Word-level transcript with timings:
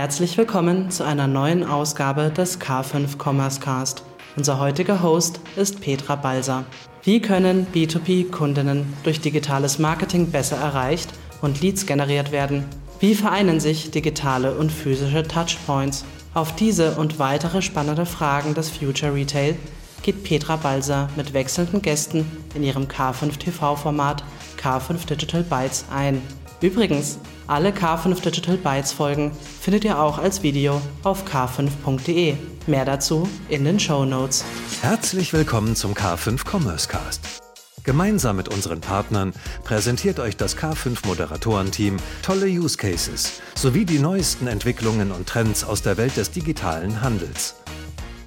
Herzlich 0.00 0.38
willkommen 0.38 0.92
zu 0.92 1.02
einer 1.02 1.26
neuen 1.26 1.64
Ausgabe 1.64 2.30
des 2.30 2.60
K5 2.60 3.18
Commerce 3.20 3.58
Cast. 3.58 4.04
Unser 4.36 4.60
heutiger 4.60 5.02
Host 5.02 5.40
ist 5.56 5.80
Petra 5.80 6.14
Balser. 6.14 6.64
Wie 7.02 7.20
können 7.20 7.66
B2B-Kundinnen 7.74 8.86
durch 9.02 9.20
digitales 9.20 9.80
Marketing 9.80 10.30
besser 10.30 10.56
erreicht 10.56 11.12
und 11.42 11.60
Leads 11.60 11.84
generiert 11.84 12.30
werden? 12.30 12.64
Wie 13.00 13.16
vereinen 13.16 13.58
sich 13.58 13.90
digitale 13.90 14.54
und 14.54 14.70
physische 14.70 15.26
Touchpoints? 15.26 16.04
Auf 16.32 16.54
diese 16.54 16.92
und 16.92 17.18
weitere 17.18 17.60
spannende 17.60 18.06
Fragen 18.06 18.54
des 18.54 18.70
Future 18.70 19.12
Retail 19.12 19.56
geht 20.02 20.22
Petra 20.22 20.54
Balser 20.54 21.08
mit 21.16 21.34
wechselnden 21.34 21.82
Gästen 21.82 22.24
in 22.54 22.62
ihrem 22.62 22.84
K5 22.84 23.36
TV-Format 23.36 24.22
K5 24.62 25.08
Digital 25.08 25.42
Bytes 25.42 25.86
ein. 25.90 26.22
Übrigens, 26.60 27.18
alle 27.48 27.70
K5 27.70 28.20
Digital 28.22 28.58
Bytes 28.58 28.92
Folgen 28.92 29.32
findet 29.32 29.84
ihr 29.84 29.98
auch 29.98 30.18
als 30.18 30.42
Video 30.42 30.80
auf 31.02 31.24
k5.de. 31.26 32.34
Mehr 32.66 32.84
dazu 32.84 33.26
in 33.48 33.64
den 33.64 33.80
Show 33.80 34.04
Notes. 34.04 34.44
Herzlich 34.82 35.32
willkommen 35.32 35.74
zum 35.74 35.94
K5 35.94 36.46
Commerce 36.46 36.86
Cast. 36.88 37.42
Gemeinsam 37.84 38.36
mit 38.36 38.48
unseren 38.48 38.82
Partnern 38.82 39.32
präsentiert 39.64 40.20
euch 40.20 40.36
das 40.36 40.58
K5 40.58 41.06
Moderatorenteam 41.06 41.96
tolle 42.22 42.46
Use 42.46 42.76
Cases 42.76 43.40
sowie 43.54 43.86
die 43.86 43.98
neuesten 43.98 44.46
Entwicklungen 44.46 45.10
und 45.10 45.26
Trends 45.26 45.64
aus 45.64 45.80
der 45.80 45.96
Welt 45.96 46.18
des 46.18 46.30
digitalen 46.30 47.00
Handels. 47.00 47.54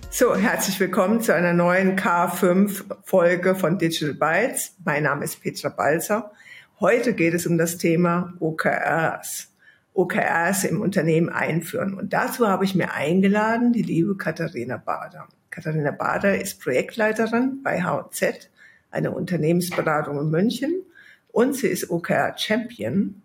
So, 0.10 0.36
herzlich 0.36 0.80
willkommen 0.80 1.22
zu 1.22 1.34
einer 1.34 1.54
neuen 1.54 1.96
K5 1.96 2.86
Folge 3.04 3.54
von 3.54 3.78
Digital 3.78 4.16
Bytes. 4.16 4.74
Mein 4.84 5.04
Name 5.04 5.24
ist 5.26 5.42
Petra 5.42 5.70
Balzer. 5.70 6.32
Heute 6.82 7.14
geht 7.14 7.36
es 7.36 7.46
um 7.46 7.60
das 7.60 7.78
Thema 7.78 8.34
OKRs. 8.40 9.50
OKRs 9.94 10.64
im 10.64 10.82
Unternehmen 10.82 11.30
einführen. 11.30 11.94
Und 11.94 12.12
dazu 12.12 12.48
habe 12.48 12.66
ich 12.66 12.74
mir 12.74 12.92
eingeladen 12.92 13.72
die 13.72 13.84
liebe 13.84 14.18
Katharina 14.18 14.78
Bader. 14.78 15.28
Katharina 15.52 15.92
Bader 15.92 16.42
ist 16.42 16.60
Projektleiterin 16.60 17.62
bei 17.62 17.84
H&Z, 17.84 18.50
eine 18.90 19.12
Unternehmensberatung 19.12 20.18
in 20.22 20.32
München. 20.32 20.82
Und 21.28 21.56
sie 21.56 21.68
ist 21.68 21.92
OKR 21.92 22.36
Champion 22.36 23.22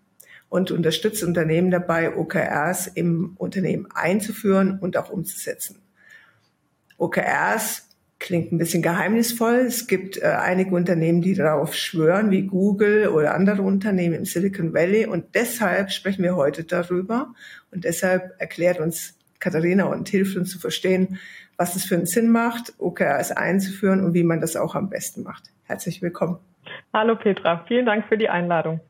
und 0.50 0.70
unterstützt 0.70 1.24
Unternehmen 1.24 1.70
dabei, 1.70 2.14
OKRs 2.14 2.88
im 2.88 3.36
Unternehmen 3.38 3.88
einzuführen 3.94 4.78
und 4.78 4.98
auch 4.98 5.08
umzusetzen. 5.08 5.80
OKRs 6.98 7.85
klingt 8.18 8.52
ein 8.52 8.58
bisschen 8.58 8.82
geheimnisvoll. 8.82 9.64
Es 9.66 9.86
gibt 9.86 10.16
äh, 10.16 10.26
einige 10.26 10.74
Unternehmen, 10.74 11.20
die 11.20 11.34
darauf 11.34 11.74
schwören, 11.74 12.30
wie 12.30 12.42
Google 12.42 13.08
oder 13.08 13.34
andere 13.34 13.62
Unternehmen 13.62 14.14
im 14.14 14.24
Silicon 14.24 14.72
Valley. 14.72 15.06
Und 15.06 15.34
deshalb 15.34 15.90
sprechen 15.90 16.22
wir 16.22 16.36
heute 16.36 16.64
darüber. 16.64 17.34
Und 17.70 17.84
deshalb 17.84 18.34
erklärt 18.38 18.80
uns 18.80 19.18
Katharina 19.38 19.84
und 19.84 20.08
hilft 20.08 20.36
uns 20.36 20.50
zu 20.50 20.58
verstehen, 20.58 21.18
was 21.56 21.76
es 21.76 21.84
für 21.84 21.94
einen 21.94 22.06
Sinn 22.06 22.30
macht, 22.30 22.74
OKRs 22.78 23.32
einzuführen 23.32 24.04
und 24.04 24.14
wie 24.14 24.24
man 24.24 24.40
das 24.40 24.56
auch 24.56 24.74
am 24.74 24.90
besten 24.90 25.22
macht. 25.22 25.44
Herzlich 25.64 26.02
willkommen. 26.02 26.38
Hallo 26.92 27.16
Petra, 27.16 27.64
vielen 27.66 27.86
Dank 27.86 28.06
für 28.08 28.18
die 28.18 28.28
Einladung. 28.28 28.80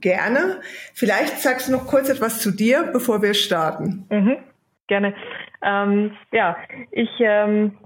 Gerne. 0.00 0.60
Vielleicht 0.94 1.40
sagst 1.40 1.68
du 1.68 1.72
noch 1.72 1.86
kurz 1.86 2.08
etwas 2.08 2.40
zu 2.40 2.50
dir, 2.50 2.90
bevor 2.92 3.22
wir 3.22 3.34
starten. 3.34 4.04
Mhm, 4.10 4.38
gerne. 4.90 5.14
Ähm, 5.62 6.16
ja, 6.32 6.58
ich 6.90 7.08
ähm, 7.20 7.78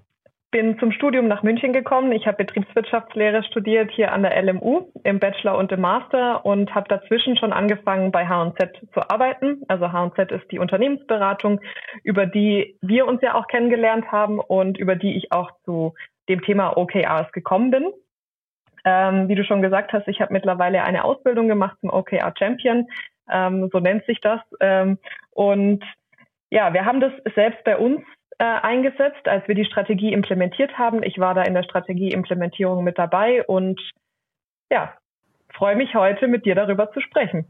bin 0.54 0.78
zum 0.78 0.92
Studium 0.92 1.26
nach 1.26 1.42
München 1.42 1.72
gekommen. 1.72 2.12
Ich 2.12 2.28
habe 2.28 2.44
Betriebswirtschaftslehre 2.44 3.42
studiert 3.42 3.90
hier 3.90 4.12
an 4.12 4.22
der 4.22 4.40
LMU 4.40 4.88
im 5.02 5.18
Bachelor 5.18 5.58
und 5.58 5.72
im 5.72 5.80
Master 5.80 6.46
und 6.46 6.72
habe 6.74 6.88
dazwischen 6.88 7.36
schon 7.36 7.52
angefangen 7.52 8.12
bei 8.12 8.28
H&Z 8.28 8.70
zu 8.92 9.10
arbeiten. 9.10 9.62
Also 9.66 9.90
H&Z 9.90 10.30
ist 10.30 10.48
die 10.52 10.60
Unternehmensberatung, 10.60 11.60
über 12.04 12.26
die 12.26 12.78
wir 12.80 13.06
uns 13.06 13.20
ja 13.20 13.34
auch 13.34 13.48
kennengelernt 13.48 14.12
haben 14.12 14.38
und 14.38 14.78
über 14.78 14.94
die 14.94 15.16
ich 15.16 15.32
auch 15.32 15.50
zu 15.64 15.94
dem 16.28 16.40
Thema 16.42 16.76
OKRs 16.76 17.32
gekommen 17.32 17.72
bin. 17.72 17.92
Ähm, 18.84 19.26
wie 19.28 19.34
du 19.34 19.42
schon 19.44 19.60
gesagt 19.60 19.92
hast, 19.92 20.06
ich 20.06 20.20
habe 20.20 20.32
mittlerweile 20.32 20.84
eine 20.84 21.02
Ausbildung 21.02 21.48
gemacht 21.48 21.76
zum 21.80 21.90
OKR 21.90 22.32
Champion, 22.38 22.86
ähm, 23.28 23.70
so 23.72 23.80
nennt 23.80 24.06
sich 24.06 24.20
das. 24.20 24.40
Ähm, 24.60 24.98
und 25.32 25.82
ja, 26.54 26.72
wir 26.72 26.84
haben 26.84 27.00
das 27.00 27.12
selbst 27.34 27.64
bei 27.64 27.76
uns 27.76 28.00
äh, 28.38 28.44
eingesetzt, 28.44 29.26
als 29.26 29.46
wir 29.48 29.56
die 29.56 29.64
Strategie 29.64 30.12
implementiert 30.12 30.78
haben. 30.78 31.02
Ich 31.02 31.18
war 31.18 31.34
da 31.34 31.42
in 31.42 31.52
der 31.52 31.64
Strategieimplementierung 31.64 32.84
mit 32.84 32.96
dabei 32.96 33.44
und 33.44 33.80
ja, 34.70 34.94
freue 35.52 35.74
mich 35.74 35.94
heute 35.94 36.28
mit 36.28 36.46
dir 36.46 36.54
darüber 36.54 36.92
zu 36.92 37.00
sprechen. 37.00 37.44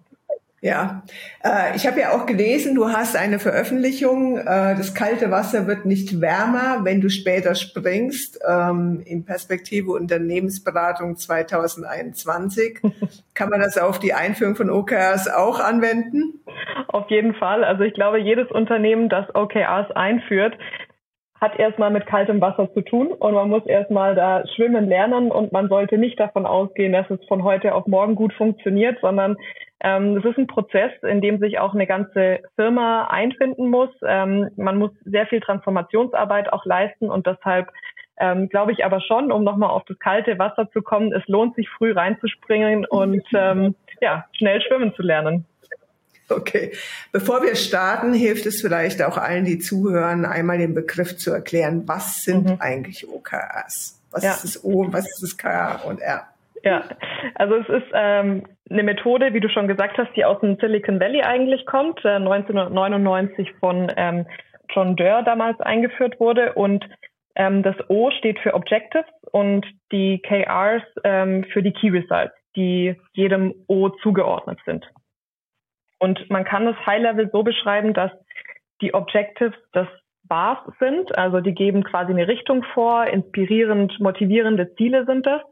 Ja, 0.65 1.03
äh, 1.45 1.77
ich 1.77 1.87
habe 1.87 2.01
ja 2.01 2.13
auch 2.13 2.25
gelesen, 2.25 2.75
du 2.75 2.89
hast 2.89 3.17
eine 3.19 3.39
Veröffentlichung, 3.39 4.39
äh, 4.39 4.75
das 4.75 4.95
kalte 4.95 5.31
Wasser 5.31 5.67
wird 5.67 5.85
nicht 5.85 6.23
wärmer, 6.23 6.87
wenn 6.87 7.03
du 7.03 7.11
später 7.11 7.55
springst, 7.55 8.41
ähm, 8.49 9.03
in 9.05 9.27
Perspektive 9.27 9.91
Unternehmensberatung 9.91 11.17
2021. 11.17 12.79
Kann 13.35 13.51
man 13.51 13.61
das 13.61 13.77
auf 13.77 13.99
die 13.99 14.15
Einführung 14.15 14.57
von 14.57 14.71
OKRs 14.71 15.29
auch 15.29 15.61
anwenden? 15.61 16.41
Auf 16.89 17.11
jeden 17.11 17.35
Fall. 17.35 17.63
Also 17.63 17.83
ich 17.83 17.93
glaube, 17.93 18.19
jedes 18.19 18.51
Unternehmen, 18.51 19.11
das 19.11 19.27
OKRs 19.35 19.91
einführt, 19.91 20.57
hat 21.43 21.59
erstmal 21.59 21.91
mit 21.91 22.07
kaltem 22.07 22.41
Wasser 22.41 22.73
zu 22.73 22.81
tun 22.81 23.09
und 23.09 23.35
man 23.35 23.51
muss 23.51 23.67
erstmal 23.67 24.15
da 24.15 24.43
schwimmen 24.57 24.89
lernen 24.89 25.31
und 25.31 25.53
man 25.53 25.69
sollte 25.69 25.99
nicht 25.99 26.19
davon 26.19 26.47
ausgehen, 26.47 26.95
dass 26.95 27.11
es 27.11 27.23
von 27.29 27.45
heute 27.45 27.75
auf 27.75 27.87
morgen 27.87 28.15
gut 28.15 28.33
funktioniert, 28.33 28.97
sondern 29.03 29.37
es 29.81 30.25
ist 30.25 30.39
ein 30.39 30.47
Prozess, 30.47 30.93
in 31.03 31.21
dem 31.21 31.39
sich 31.41 31.59
auch 31.59 31.75
eine 31.75 31.87
ganze 31.87 32.41
Firma 32.57 33.09
einfinden 33.09 33.69
muss. 33.69 33.91
Ähm, 34.07 34.49
man 34.57 34.79
muss 34.79 34.93
sehr 35.05 35.27
viel 35.27 35.41
Transformationsarbeit 35.41 36.53
auch 36.53 36.65
leisten 36.65 37.11
und 37.11 37.27
deshalb 37.27 37.69
ähm, 38.17 38.49
glaube 38.49 38.73
ich 38.73 38.85
aber 38.85 39.01
schon, 39.01 39.33
um 39.33 39.45
nochmal 39.45 39.71
auf 39.71 39.85
das 39.87 39.99
kalte 39.99 40.39
Wasser 40.39 40.71
zu 40.73 40.83
kommen, 40.83 41.13
es 41.13 41.27
lohnt 41.27 41.57
sich 41.57 41.69
früh 41.69 41.93
reinzuspringen 41.93 42.87
und 42.91 43.23
ähm, 43.35 43.75
ja, 44.01 44.25
schnell 44.33 44.61
schwimmen 44.63 44.95
zu 44.95 45.03
lernen. 45.03 45.45
Okay. 46.29 46.73
Bevor 47.13 47.43
wir 47.43 47.55
starten, 47.55 48.15
hilft 48.15 48.47
es 48.47 48.63
vielleicht 48.63 49.03
auch 49.03 49.19
allen, 49.19 49.45
die 49.45 49.59
zuhören, 49.59 50.25
einmal 50.25 50.59
den 50.59 50.75
Begriff 50.75 51.17
zu 51.19 51.31
erklären. 51.31 51.83
Was 51.87 52.23
sind 52.23 52.47
mhm. 52.47 52.57
eigentlich 52.61 53.07
OKRs? 53.07 54.01
Was 54.11 54.25
ja. 54.25 54.33
ist 54.33 54.45
das 54.45 54.65
O, 54.65 54.87
was 54.91 55.07
ist 55.07 55.23
das 55.23 55.37
K 55.37 55.83
und 55.87 56.01
R? 56.01 56.27
Ja, 56.65 56.83
also 57.35 57.57
es 57.57 57.69
ist 57.69 57.91
ähm, 57.93 58.47
eine 58.71 58.83
Methode, 58.83 59.35
wie 59.35 59.41
du 59.41 59.51
schon 59.51 59.69
gesagt 59.69 59.99
hast, 59.99 60.17
die 60.17 60.25
aus 60.25 60.41
dem 60.41 60.57
Silicon 60.57 60.99
Valley 60.99 61.23
eigentlich 61.23 61.67
kommt, 61.67 62.03
äh, 62.05 62.17
1999 62.17 63.53
von 63.61 63.93
ähm, 63.97 64.27
John 64.71 64.97
Doerr 64.97 65.23
damals 65.23 65.61
eingeführt 65.61 66.19
wurde 66.19 66.55
und 66.55 66.89
ähm, 67.37 67.63
das 67.63 67.77
O 67.89 68.11
steht 68.13 68.39
für 68.39 68.55
Objectives 68.55 69.05
und 69.31 69.67
die 69.93 70.21
KRs 70.21 70.83
ähm, 71.05 71.45
für 71.53 71.63
die 71.63 71.73
Key 71.73 71.91
Results, 71.91 72.35
die 72.57 72.97
jedem 73.13 73.55
O 73.67 73.91
zugeordnet 74.03 74.59
sind. 74.65 74.87
Und 75.99 76.31
man 76.31 76.45
kann 76.45 76.67
es 76.67 76.77
High-Level 76.87 77.29
so 77.31 77.43
beschreiben, 77.43 77.93
dass 77.93 78.11
die 78.81 78.95
Objectives 78.95 79.55
das 79.73 79.89
Bars 80.23 80.59
sind, 80.79 81.17
also 81.19 81.41
die 81.41 81.53
geben 81.53 81.85
quasi 81.85 82.13
eine 82.13 82.27
Richtung 82.27 82.65
vor, 82.73 83.07
inspirierend, 83.07 84.01
motivierende 84.01 84.75
Ziele 84.77 85.05
sind 85.05 85.27
das. 85.27 85.43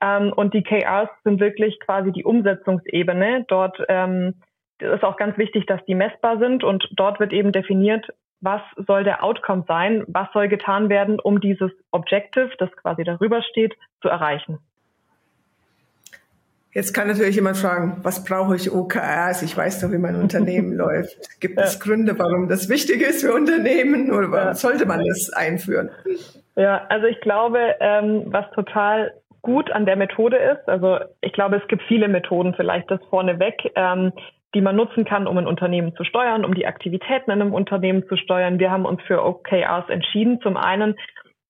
Ähm, 0.00 0.32
und 0.32 0.54
die 0.54 0.62
KRs 0.62 1.10
sind 1.24 1.40
wirklich 1.40 1.78
quasi 1.80 2.12
die 2.12 2.24
Umsetzungsebene. 2.24 3.44
Dort 3.48 3.78
ähm, 3.88 4.34
ist 4.78 5.04
auch 5.04 5.16
ganz 5.16 5.36
wichtig, 5.36 5.66
dass 5.66 5.84
die 5.86 5.94
messbar 5.94 6.38
sind 6.38 6.64
und 6.64 6.88
dort 6.92 7.20
wird 7.20 7.32
eben 7.32 7.52
definiert, 7.52 8.06
was 8.40 8.62
soll 8.86 9.04
der 9.04 9.22
Outcome 9.22 9.64
sein, 9.68 10.04
was 10.08 10.28
soll 10.32 10.48
getan 10.48 10.88
werden, 10.88 11.20
um 11.20 11.40
dieses 11.40 11.70
Objective, 11.90 12.50
das 12.58 12.70
quasi 12.76 13.04
darüber 13.04 13.42
steht, 13.42 13.76
zu 14.00 14.08
erreichen. 14.08 14.58
Jetzt 16.72 16.94
kann 16.94 17.08
natürlich 17.08 17.34
jemand 17.34 17.56
fragen, 17.56 17.98
was 18.02 18.24
brauche 18.24 18.54
ich 18.54 18.70
OKRs? 18.70 19.42
Ich 19.42 19.56
weiß 19.56 19.80
doch, 19.80 19.90
wie 19.90 19.98
mein 19.98 20.14
Unternehmen 20.14 20.72
läuft. 20.76 21.40
Gibt 21.40 21.58
ja. 21.58 21.64
es 21.64 21.80
Gründe, 21.80 22.16
warum 22.18 22.48
das 22.48 22.68
wichtig 22.68 23.02
ist 23.02 23.22
für 23.24 23.34
Unternehmen 23.34 24.12
oder 24.12 24.30
warum 24.30 24.48
ja. 24.48 24.54
sollte 24.54 24.86
man 24.86 25.04
das 25.04 25.30
einführen? 25.30 25.90
Ja, 26.54 26.86
also 26.88 27.06
ich 27.06 27.20
glaube, 27.20 27.74
ähm, 27.80 28.24
was 28.26 28.48
total 28.52 29.12
gut 29.42 29.70
an 29.70 29.86
der 29.86 29.96
Methode 29.96 30.36
ist, 30.36 30.68
also 30.68 30.98
ich 31.20 31.32
glaube, 31.32 31.56
es 31.56 31.68
gibt 31.68 31.82
viele 31.84 32.08
Methoden, 32.08 32.54
vielleicht 32.54 32.90
das 32.90 33.00
vorneweg, 33.10 33.72
ähm, 33.74 34.12
die 34.54 34.60
man 34.60 34.76
nutzen 34.76 35.04
kann, 35.04 35.26
um 35.26 35.38
ein 35.38 35.46
Unternehmen 35.46 35.94
zu 35.94 36.04
steuern, 36.04 36.44
um 36.44 36.54
die 36.54 36.66
Aktivitäten 36.66 37.30
in 37.30 37.40
einem 37.40 37.54
Unternehmen 37.54 38.06
zu 38.08 38.16
steuern. 38.16 38.58
Wir 38.58 38.70
haben 38.70 38.84
uns 38.84 39.00
für 39.02 39.24
OKRs 39.24 39.88
entschieden. 39.88 40.40
Zum 40.40 40.56
einen, 40.56 40.96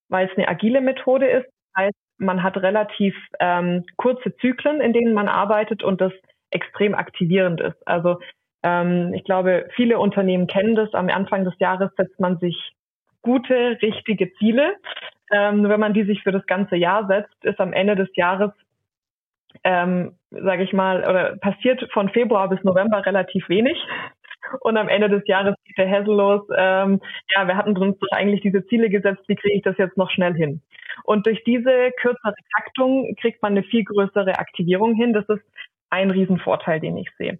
weil 0.08 0.28
es 0.28 0.36
eine 0.36 0.48
agile 0.48 0.80
Methode 0.80 1.26
ist. 1.26 1.46
Das 1.74 1.84
heißt, 1.84 1.96
man 2.18 2.42
hat 2.42 2.58
relativ 2.58 3.14
ähm, 3.38 3.84
kurze 3.96 4.36
Zyklen, 4.36 4.80
in 4.80 4.92
denen 4.92 5.14
man 5.14 5.28
arbeitet 5.28 5.82
und 5.82 6.00
das 6.00 6.12
extrem 6.50 6.94
aktivierend 6.94 7.60
ist. 7.60 7.86
Also 7.86 8.18
ähm, 8.62 9.14
ich 9.14 9.24
glaube, 9.24 9.68
viele 9.74 9.98
Unternehmen 9.98 10.46
kennen 10.46 10.74
das. 10.74 10.92
Am 10.92 11.08
Anfang 11.08 11.44
des 11.44 11.54
Jahres 11.58 11.90
setzt 11.96 12.20
man 12.20 12.38
sich 12.38 12.72
gute, 13.22 13.78
richtige 13.80 14.32
Ziele. 14.34 14.74
Ähm, 15.30 15.68
wenn 15.68 15.80
man 15.80 15.94
die 15.94 16.04
sich 16.04 16.22
für 16.22 16.32
das 16.32 16.46
ganze 16.46 16.76
Jahr 16.76 17.06
setzt, 17.06 17.44
ist 17.44 17.60
am 17.60 17.72
Ende 17.72 17.96
des 17.96 18.08
Jahres, 18.14 18.52
ähm, 19.64 20.16
sage 20.30 20.64
ich 20.64 20.72
mal, 20.72 21.08
oder 21.08 21.36
passiert 21.36 21.88
von 21.92 22.08
Februar 22.08 22.48
bis 22.48 22.62
November 22.64 23.04
relativ 23.04 23.48
wenig. 23.48 23.76
und 24.60 24.76
am 24.76 24.88
Ende 24.88 25.08
des 25.08 25.26
Jahres 25.26 25.54
geht 25.64 25.78
der 25.78 25.90
Hassel 25.90 26.14
los. 26.14 26.42
Ähm, 26.56 27.00
ja, 27.34 27.46
wir 27.46 27.56
hatten 27.56 27.76
uns 27.76 27.98
doch 27.98 28.08
eigentlich 28.12 28.40
diese 28.42 28.66
Ziele 28.66 28.90
gesetzt, 28.90 29.22
wie 29.28 29.36
kriege 29.36 29.56
ich 29.56 29.62
das 29.62 29.78
jetzt 29.78 29.96
noch 29.96 30.10
schnell 30.10 30.34
hin? 30.34 30.62
Und 31.04 31.26
durch 31.26 31.42
diese 31.44 31.92
kürzere 32.00 32.34
Taktung 32.56 33.14
kriegt 33.20 33.42
man 33.42 33.52
eine 33.52 33.62
viel 33.62 33.84
größere 33.84 34.38
Aktivierung 34.38 34.94
hin. 34.94 35.12
Das 35.12 35.28
ist 35.28 35.44
ein 35.90 36.10
Riesenvorteil, 36.10 36.80
den 36.80 36.96
ich 36.96 37.08
sehe. 37.16 37.38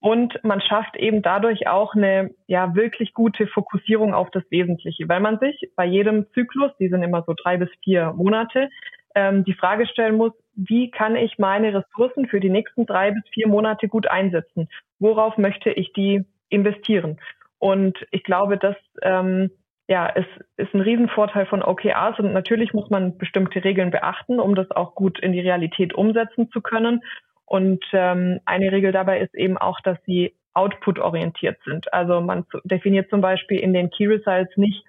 Und 0.00 0.42
man 0.42 0.62
schafft 0.62 0.96
eben 0.96 1.20
dadurch 1.20 1.68
auch 1.68 1.94
eine 1.94 2.30
ja 2.46 2.74
wirklich 2.74 3.12
gute 3.12 3.46
Fokussierung 3.46 4.14
auf 4.14 4.30
das 4.30 4.42
Wesentliche, 4.50 5.08
weil 5.08 5.20
man 5.20 5.38
sich 5.38 5.70
bei 5.76 5.84
jedem 5.84 6.26
Zyklus, 6.32 6.72
die 6.78 6.88
sind 6.88 7.02
immer 7.02 7.22
so 7.26 7.34
drei 7.34 7.58
bis 7.58 7.68
vier 7.84 8.12
Monate, 8.14 8.70
ähm, 9.14 9.44
die 9.44 9.54
Frage 9.54 9.86
stellen 9.86 10.16
muss, 10.16 10.32
wie 10.54 10.90
kann 10.90 11.16
ich 11.16 11.38
meine 11.38 11.74
Ressourcen 11.74 12.26
für 12.26 12.40
die 12.40 12.50
nächsten 12.50 12.86
drei 12.86 13.10
bis 13.10 13.22
vier 13.32 13.48
Monate 13.48 13.88
gut 13.88 14.06
einsetzen? 14.06 14.68
Worauf 14.98 15.36
möchte 15.36 15.70
ich 15.70 15.92
die 15.92 16.24
investieren? 16.48 17.20
Und 17.58 17.98
ich 18.10 18.24
glaube, 18.24 18.56
das 18.56 18.76
ähm, 19.02 19.50
ja, 19.86 20.06
ist, 20.06 20.28
ist 20.56 20.72
ein 20.72 20.80
Riesenvorteil 20.80 21.46
von 21.46 21.62
OKRs 21.62 22.18
und 22.20 22.32
natürlich 22.32 22.72
muss 22.72 22.88
man 22.90 23.18
bestimmte 23.18 23.64
Regeln 23.64 23.90
beachten, 23.90 24.38
um 24.38 24.54
das 24.54 24.70
auch 24.70 24.94
gut 24.94 25.18
in 25.18 25.32
die 25.32 25.40
Realität 25.40 25.94
umsetzen 25.94 26.48
zu 26.50 26.60
können. 26.60 27.02
Und 27.50 27.84
ähm, 27.92 28.38
eine 28.44 28.70
Regel 28.70 28.92
dabei 28.92 29.18
ist 29.18 29.34
eben 29.34 29.58
auch, 29.58 29.80
dass 29.80 29.98
sie 30.06 30.36
output-orientiert 30.54 31.58
sind. 31.64 31.92
Also 31.92 32.20
man 32.20 32.46
definiert 32.62 33.10
zum 33.10 33.20
Beispiel 33.20 33.58
in 33.58 33.72
den 33.72 33.90
Key 33.90 34.06
Results 34.06 34.56
nicht, 34.56 34.84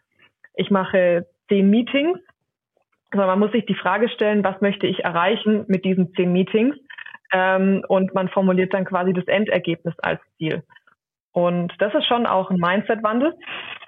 ich 0.53 0.69
mache 0.69 1.25
zehn 1.49 1.71
Meetings, 1.71 2.19
sondern 3.11 3.29
man 3.29 3.39
muss 3.39 3.51
sich 3.51 3.65
die 3.65 3.73
Frage 3.73 4.09
stellen, 4.09 4.43
was 4.43 4.61
möchte 4.61 4.85
ich 4.85 5.03
erreichen 5.03 5.65
mit 5.69 5.85
diesen 5.85 6.13
zehn 6.13 6.31
Meetings? 6.33 6.75
Ähm, 7.33 7.83
und 7.87 8.13
man 8.13 8.29
formuliert 8.29 8.75
dann 8.75 8.85
quasi 8.85 9.11
das 9.11 9.25
Endergebnis 9.25 9.95
als 9.97 10.21
Ziel. 10.37 10.61
Und 11.33 11.73
das 11.79 11.93
ist 11.93 12.05
schon 12.07 12.25
auch 12.25 12.49
ein 12.49 12.57
Mindset-Wandel. 12.57 13.33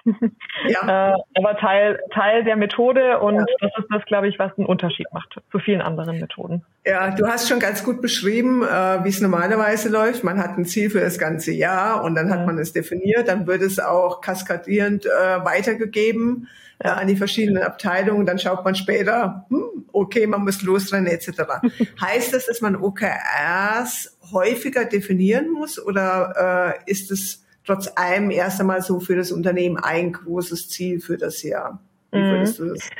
Ja. 0.68 1.12
äh, 1.12 1.14
aber 1.34 1.56
Teil, 1.56 1.98
Teil 2.12 2.44
der 2.44 2.56
Methode 2.56 3.20
und 3.20 3.36
ja. 3.36 3.44
das 3.60 3.70
ist 3.78 3.86
das, 3.90 4.04
glaube 4.04 4.28
ich, 4.28 4.38
was 4.38 4.52
einen 4.58 4.66
Unterschied 4.66 5.06
macht 5.12 5.40
zu 5.50 5.58
vielen 5.58 5.80
anderen 5.80 6.20
Methoden. 6.20 6.62
Ja, 6.84 7.10
du 7.10 7.26
hast 7.26 7.48
schon 7.48 7.58
ganz 7.58 7.82
gut 7.82 8.02
beschrieben, 8.02 8.62
äh, 8.62 9.02
wie 9.02 9.08
es 9.08 9.22
normalerweise 9.22 9.88
läuft. 9.88 10.22
Man 10.22 10.38
hat 10.38 10.58
ein 10.58 10.66
Ziel 10.66 10.90
für 10.90 11.00
das 11.00 11.18
ganze 11.18 11.52
Jahr 11.52 12.04
und 12.04 12.14
dann 12.16 12.30
hat 12.30 12.44
man 12.46 12.58
es 12.58 12.74
definiert, 12.74 13.28
dann 13.28 13.46
wird 13.46 13.62
es 13.62 13.80
auch 13.80 14.20
kaskadierend 14.20 15.06
äh, 15.06 15.44
weitergegeben 15.44 16.48
ja. 16.84 16.96
äh, 16.96 17.00
an 17.00 17.08
die 17.08 17.16
verschiedenen 17.16 17.62
Abteilungen. 17.62 18.26
Dann 18.26 18.38
schaut 18.38 18.64
man 18.64 18.74
später, 18.74 19.46
hm, 19.48 19.86
okay, 19.92 20.26
man 20.26 20.42
muss 20.42 20.62
losrennen 20.62 21.06
etc. 21.06 21.28
heißt 22.00 22.34
das, 22.34 22.46
dass 22.46 22.60
man 22.60 22.76
OKRs 22.76 24.18
häufiger 24.32 24.84
definieren 24.84 25.50
muss 25.50 25.84
oder 25.84 26.76
äh, 26.86 26.90
ist 26.90 27.10
es 27.10 27.44
trotz 27.66 27.90
allem 27.96 28.30
erst 28.30 28.60
einmal 28.60 28.82
so 28.82 29.00
für 29.00 29.16
das 29.16 29.32
Unternehmen 29.32 29.78
ein 29.78 30.12
großes 30.12 30.68
Ziel 30.68 31.00
für 31.00 31.16
das 31.16 31.42
Jahr. 31.42 31.80
Wie 32.12 32.18
mhm. 32.18 32.30
würdest 32.30 32.58
du 32.58 32.66
das 32.66 32.90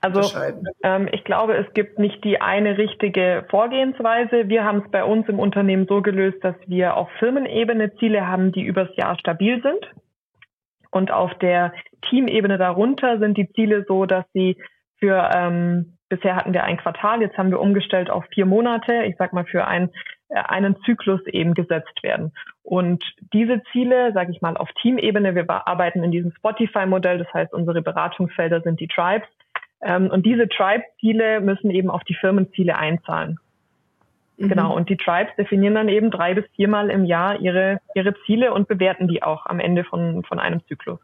also 0.00 0.20
ähm, 0.84 1.08
ich 1.10 1.24
glaube, 1.24 1.56
es 1.56 1.72
gibt 1.74 1.98
nicht 1.98 2.22
die 2.22 2.40
eine 2.40 2.78
richtige 2.78 3.44
Vorgehensweise. 3.50 4.48
Wir 4.48 4.64
haben 4.64 4.82
es 4.84 4.90
bei 4.90 5.02
uns 5.02 5.28
im 5.28 5.40
Unternehmen 5.40 5.86
so 5.88 6.02
gelöst, 6.02 6.38
dass 6.42 6.54
wir 6.66 6.96
auf 6.96 7.08
Firmenebene 7.18 7.94
Ziele 7.96 8.26
haben, 8.26 8.52
die 8.52 8.62
übers 8.62 8.94
Jahr 8.96 9.18
stabil 9.18 9.60
sind. 9.60 9.90
Und 10.90 11.10
auf 11.10 11.34
der 11.38 11.72
Teamebene 12.08 12.58
darunter 12.58 13.18
sind 13.18 13.36
die 13.36 13.50
Ziele 13.52 13.84
so, 13.86 14.06
dass 14.06 14.24
sie 14.32 14.56
für 14.98 15.30
ähm, 15.34 15.98
bisher 16.08 16.36
hatten 16.36 16.52
wir 16.52 16.64
ein 16.64 16.78
Quartal, 16.78 17.20
jetzt 17.20 17.36
haben 17.36 17.50
wir 17.50 17.60
umgestellt 17.60 18.10
auf 18.10 18.24
vier 18.32 18.46
Monate, 18.46 19.04
ich 19.04 19.16
sag 19.18 19.32
mal 19.32 19.44
für 19.44 19.66
ein, 19.66 19.90
äh, 20.28 20.40
einen 20.40 20.76
Zyklus 20.84 21.24
eben 21.26 21.54
gesetzt 21.54 22.02
werden. 22.02 22.32
Und 22.62 23.04
diese 23.32 23.62
Ziele, 23.72 24.12
sage 24.12 24.32
ich 24.32 24.40
mal, 24.40 24.56
auf 24.56 24.70
Teamebene, 24.80 25.34
wir 25.34 25.48
arbeiten 25.48 26.02
in 26.02 26.10
diesem 26.10 26.32
Spotify-Modell, 26.32 27.18
das 27.18 27.32
heißt, 27.32 27.52
unsere 27.52 27.82
Beratungsfelder 27.82 28.62
sind 28.62 28.80
die 28.80 28.88
Tribes. 28.88 29.28
Ähm, 29.82 30.10
und 30.10 30.24
diese 30.26 30.48
Tribe-Ziele 30.48 31.40
müssen 31.40 31.70
eben 31.70 31.90
auf 31.90 32.04
die 32.04 32.14
Firmenziele 32.14 32.76
einzahlen. 32.76 33.38
Mhm. 34.38 34.48
Genau. 34.48 34.74
Und 34.74 34.88
die 34.88 34.96
Tribes 34.96 35.34
definieren 35.36 35.74
dann 35.74 35.88
eben 35.88 36.10
drei 36.10 36.34
bis 36.34 36.44
viermal 36.54 36.90
im 36.90 37.04
Jahr 37.04 37.40
ihre, 37.40 37.80
ihre 37.94 38.14
Ziele 38.24 38.54
und 38.54 38.68
bewerten 38.68 39.08
die 39.08 39.22
auch 39.22 39.46
am 39.46 39.60
Ende 39.60 39.84
von, 39.84 40.22
von 40.24 40.38
einem 40.38 40.64
Zyklus. 40.66 41.00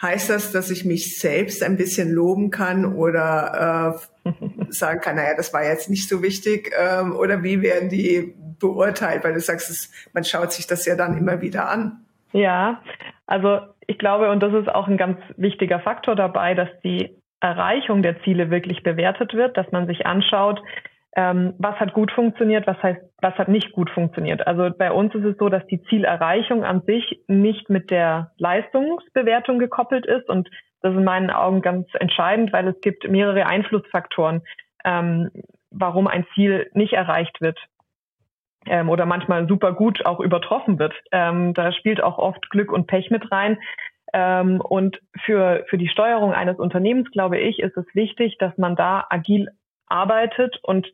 Heißt 0.00 0.28
das, 0.28 0.52
dass 0.52 0.70
ich 0.70 0.84
mich 0.84 1.18
selbst 1.18 1.62
ein 1.62 1.76
bisschen 1.76 2.12
loben 2.12 2.50
kann 2.50 2.84
oder 2.84 3.96
äh, 4.24 4.30
sagen 4.68 5.00
kann, 5.00 5.16
naja, 5.16 5.34
das 5.36 5.52
war 5.52 5.64
jetzt 5.64 5.90
nicht 5.90 6.08
so 6.08 6.22
wichtig? 6.22 6.70
Ähm, 6.78 7.16
oder 7.16 7.42
wie 7.42 7.62
werden 7.62 7.88
die 7.88 8.34
beurteilt? 8.60 9.24
Weil 9.24 9.34
du 9.34 9.40
sagst, 9.40 9.70
es, 9.70 9.90
man 10.12 10.22
schaut 10.22 10.52
sich 10.52 10.66
das 10.66 10.86
ja 10.86 10.96
dann 10.96 11.16
immer 11.16 11.40
wieder 11.40 11.68
an. 11.68 12.04
Ja, 12.32 12.82
also 13.26 13.60
ich 13.86 13.98
glaube, 13.98 14.30
und 14.30 14.42
das 14.42 14.52
ist 14.52 14.68
auch 14.68 14.86
ein 14.86 14.98
ganz 14.98 15.18
wichtiger 15.36 15.80
Faktor 15.80 16.14
dabei, 16.14 16.54
dass 16.54 16.68
die 16.84 17.16
Erreichung 17.40 18.02
der 18.02 18.20
Ziele 18.22 18.50
wirklich 18.50 18.82
bewertet 18.82 19.32
wird, 19.32 19.56
dass 19.56 19.70
man 19.72 19.86
sich 19.86 20.04
anschaut, 20.04 20.60
ähm, 21.16 21.54
was 21.58 21.74
hat 21.80 21.94
gut 21.94 22.12
funktioniert, 22.12 22.66
was 22.66 22.80
heißt, 22.82 23.00
was 23.22 23.34
hat 23.34 23.48
nicht 23.48 23.72
gut 23.72 23.88
funktioniert. 23.88 24.46
Also 24.46 24.70
bei 24.76 24.92
uns 24.92 25.14
ist 25.14 25.24
es 25.24 25.38
so, 25.38 25.48
dass 25.48 25.66
die 25.66 25.82
Zielerreichung 25.84 26.62
an 26.62 26.82
sich 26.82 27.20
nicht 27.26 27.70
mit 27.70 27.90
der 27.90 28.32
Leistungsbewertung 28.36 29.58
gekoppelt 29.58 30.04
ist 30.04 30.28
und 30.28 30.48
das 30.82 30.92
ist 30.92 30.98
in 30.98 31.04
meinen 31.04 31.30
Augen 31.30 31.62
ganz 31.62 31.88
entscheidend, 31.94 32.52
weil 32.52 32.68
es 32.68 32.78
gibt 32.82 33.08
mehrere 33.08 33.46
Einflussfaktoren, 33.46 34.42
ähm, 34.84 35.30
warum 35.70 36.06
ein 36.06 36.26
Ziel 36.34 36.70
nicht 36.74 36.92
erreicht 36.92 37.40
wird 37.40 37.58
ähm, 38.66 38.90
oder 38.90 39.06
manchmal 39.06 39.48
super 39.48 39.72
gut 39.72 40.04
auch 40.04 40.20
übertroffen 40.20 40.78
wird. 40.78 40.94
Ähm, 41.12 41.54
da 41.54 41.72
spielt 41.72 42.02
auch 42.02 42.18
oft 42.18 42.50
Glück 42.50 42.70
und 42.70 42.86
Pech 42.86 43.10
mit 43.10 43.32
rein. 43.32 43.58
Ähm, 44.12 44.60
und 44.60 45.00
für, 45.24 45.64
für 45.70 45.78
die 45.78 45.88
Steuerung 45.88 46.34
eines 46.34 46.58
Unternehmens, 46.58 47.10
glaube 47.10 47.38
ich, 47.38 47.58
ist 47.58 47.76
es 47.76 47.86
wichtig, 47.94 48.36
dass 48.38 48.56
man 48.58 48.76
da 48.76 49.06
agil 49.08 49.48
arbeitet 49.86 50.58
und 50.62 50.86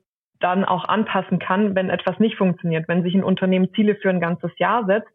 dann 0.43 0.65
auch 0.65 0.85
anpassen 0.85 1.39
kann, 1.39 1.75
wenn 1.75 1.91
etwas 1.91 2.19
nicht 2.19 2.37
funktioniert. 2.37 2.89
Wenn 2.89 3.03
sich 3.03 3.15
ein 3.15 3.25
Unternehmen 3.25 3.73
Ziele 3.75 3.97
für 3.97 4.11
ein 4.11 4.21
ganzes 4.21 4.50
Jahr 4.59 4.85
setzt, 4.87 5.12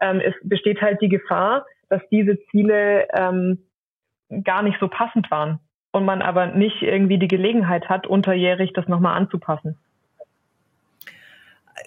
ähm, 0.00 0.20
es 0.20 0.34
besteht 0.42 0.82
halt 0.82 1.00
die 1.00 1.08
Gefahr, 1.08 1.66
dass 1.88 2.02
diese 2.10 2.38
Ziele 2.50 3.08
ähm, 3.12 3.64
gar 4.44 4.62
nicht 4.62 4.78
so 4.80 4.88
passend 4.88 5.30
waren 5.30 5.60
und 5.92 6.04
man 6.04 6.22
aber 6.22 6.46
nicht 6.46 6.82
irgendwie 6.82 7.18
die 7.18 7.28
Gelegenheit 7.28 7.88
hat, 7.88 8.06
unterjährig 8.06 8.72
das 8.74 8.88
nochmal 8.88 9.16
anzupassen. 9.16 9.78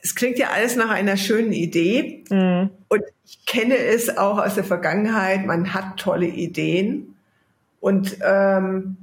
Es 0.02 0.16
klingt 0.16 0.38
ja 0.38 0.48
alles 0.54 0.76
nach 0.76 0.90
einer 0.90 1.18
schönen 1.18 1.52
Idee 1.52 2.24
mhm. 2.30 2.70
und 2.88 3.04
ich 3.26 3.46
kenne 3.46 3.76
es 3.76 4.18
auch 4.18 4.38
aus 4.38 4.56
der 4.56 4.64
Vergangenheit. 4.64 5.46
Man 5.46 5.74
hat 5.74 5.98
tolle 5.98 6.28
Ideen 6.28 7.16
und 7.80 8.18
ähm, 8.24 8.98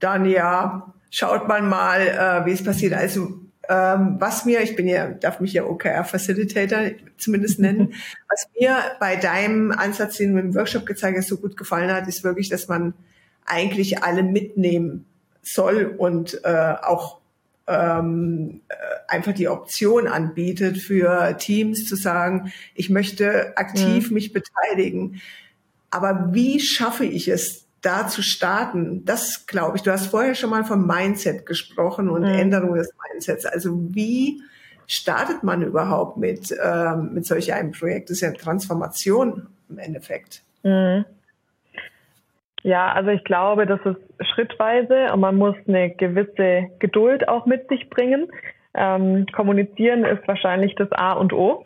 dann 0.00 0.24
ja 0.24 0.92
schaut 1.10 1.48
man 1.48 1.68
mal, 1.68 2.00
äh, 2.00 2.46
wie 2.46 2.52
es 2.52 2.64
passiert. 2.64 2.94
Also 2.94 3.40
ähm, 3.68 4.16
was 4.18 4.44
mir, 4.44 4.62
ich 4.62 4.74
bin 4.74 4.88
ja, 4.88 5.08
darf 5.08 5.38
mich 5.40 5.52
ja 5.52 5.64
OKR 5.64 6.04
Facilitator 6.04 6.90
zumindest 7.18 7.60
nennen, 7.60 7.94
was 8.28 8.48
mir 8.58 8.76
bei 8.98 9.16
deinem 9.16 9.70
Ansatz, 9.70 10.16
den 10.16 10.34
du 10.34 10.40
im 10.40 10.54
Workshop 10.54 10.86
gezeigt 10.86 11.18
hast, 11.18 11.28
so 11.28 11.36
gut 11.36 11.56
gefallen 11.56 11.92
hat, 11.92 12.08
ist 12.08 12.24
wirklich, 12.24 12.48
dass 12.48 12.68
man 12.68 12.94
eigentlich 13.44 14.02
alle 14.02 14.22
mitnehmen 14.22 15.06
soll 15.42 15.94
und 15.98 16.40
äh, 16.44 16.74
auch 16.82 17.20
ähm, 17.66 18.60
äh, 18.68 18.74
einfach 19.06 19.32
die 19.32 19.48
Option 19.48 20.08
anbietet 20.08 20.78
für 20.78 21.36
Teams 21.38 21.86
zu 21.86 21.94
sagen, 21.94 22.52
ich 22.74 22.90
möchte 22.90 23.56
aktiv 23.56 24.08
mhm. 24.08 24.14
mich 24.14 24.32
beteiligen. 24.32 25.20
Aber 25.90 26.30
wie 26.32 26.60
schaffe 26.60 27.04
ich 27.04 27.28
es, 27.28 27.66
da 27.82 28.06
zu 28.06 28.22
starten, 28.22 29.04
das 29.04 29.46
glaube 29.46 29.76
ich, 29.76 29.82
du 29.82 29.90
hast 29.90 30.08
vorher 30.08 30.34
schon 30.34 30.50
mal 30.50 30.64
vom 30.64 30.86
Mindset 30.86 31.46
gesprochen 31.46 32.08
und 32.08 32.22
mhm. 32.22 32.28
Änderung 32.28 32.74
des 32.74 32.92
Mindsets. 33.10 33.46
Also 33.46 33.78
wie 33.94 34.42
startet 34.86 35.42
man 35.42 35.62
überhaupt 35.62 36.16
mit, 36.16 36.54
ähm, 36.62 37.14
mit 37.14 37.24
solch 37.24 37.52
einem 37.52 37.72
Projekt? 37.72 38.10
Das 38.10 38.16
ist 38.16 38.20
ja 38.22 38.28
eine 38.28 38.36
Transformation 38.36 39.46
im 39.68 39.78
Endeffekt. 39.78 40.42
Mhm. 40.62 41.04
Ja, 42.62 42.92
also 42.92 43.10
ich 43.10 43.24
glaube, 43.24 43.64
das 43.64 43.80
ist 43.84 44.26
schrittweise 44.34 45.12
und 45.12 45.20
man 45.20 45.36
muss 45.36 45.56
eine 45.66 45.90
gewisse 45.94 46.68
Geduld 46.78 47.26
auch 47.28 47.46
mit 47.46 47.68
sich 47.68 47.88
bringen. 47.88 48.30
Ähm, 48.74 49.26
kommunizieren 49.32 50.04
ist 50.04 50.28
wahrscheinlich 50.28 50.74
das 50.74 50.92
A 50.92 51.12
und 51.12 51.32
O 51.32 51.64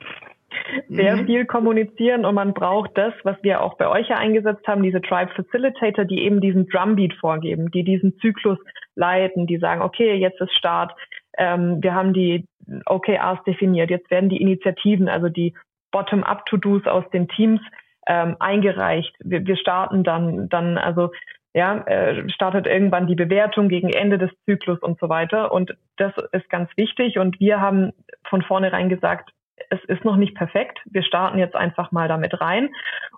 sehr 0.89 1.17
mhm. 1.17 1.27
viel 1.27 1.47
kommunizieren 1.47 2.25
und 2.25 2.35
man 2.35 2.55
braucht 2.55 2.97
das, 2.97 3.13
was 3.23 3.37
wir 3.43 3.63
auch 3.63 3.77
bei 3.77 3.89
euch 3.89 4.09
ja 4.09 4.17
eingesetzt 4.17 4.67
haben, 4.67 4.83
diese 4.83 5.01
Tribe 5.01 5.33
Facilitator, 5.35 6.05
die 6.05 6.23
eben 6.23 6.41
diesen 6.41 6.69
Drumbeat 6.69 7.15
vorgeben, 7.15 7.71
die 7.71 7.85
diesen 7.85 8.19
Zyklus 8.19 8.59
leiten, 8.95 9.47
die 9.47 9.59
sagen, 9.59 9.83
okay, 9.83 10.15
jetzt 10.15 10.41
ist 10.41 10.53
Start, 10.55 10.93
ähm, 11.37 11.83
wir 11.83 11.95
haben 11.95 12.13
die 12.13 12.47
OKRs 12.87 13.43
definiert, 13.45 13.91
jetzt 13.91 14.11
werden 14.11 14.31
die 14.31 14.41
Initiativen, 14.41 15.09
also 15.09 15.29
die 15.29 15.55
Bottom-up-To-Dos 15.91 16.87
aus 16.87 17.05
den 17.13 17.29
Teams 17.29 17.61
ähm, 18.07 18.37
eingereicht. 18.41 19.15
Wir, 19.21 19.47
wir 19.47 19.57
starten 19.57 20.05
dann, 20.05 20.49
dann 20.49 20.79
also 20.79 21.11
ja, 21.55 21.79
äh, 21.87 22.29
startet 22.31 22.67
irgendwann 22.67 23.07
die 23.07 23.15
Bewertung 23.15 23.69
gegen 23.69 23.91
Ende 23.91 24.19
des 24.19 24.31
Zyklus 24.45 24.81
und 24.81 24.99
so 24.99 25.09
weiter. 25.09 25.53
Und 25.53 25.77
das 25.97 26.13
ist 26.33 26.51
ganz 26.51 26.69
wichtig. 26.77 27.19
Und 27.19 27.39
wir 27.39 27.61
haben 27.61 27.93
von 28.29 28.43
vornherein 28.43 28.89
gesagt, 28.89 29.31
es 29.71 29.83
ist 29.85 30.05
noch 30.05 30.17
nicht 30.17 30.35
perfekt. 30.35 30.81
Wir 30.87 31.03
starten 31.03 31.39
jetzt 31.39 31.55
einfach 31.55 31.93
mal 31.93 32.09
damit 32.09 32.41
rein. 32.41 32.71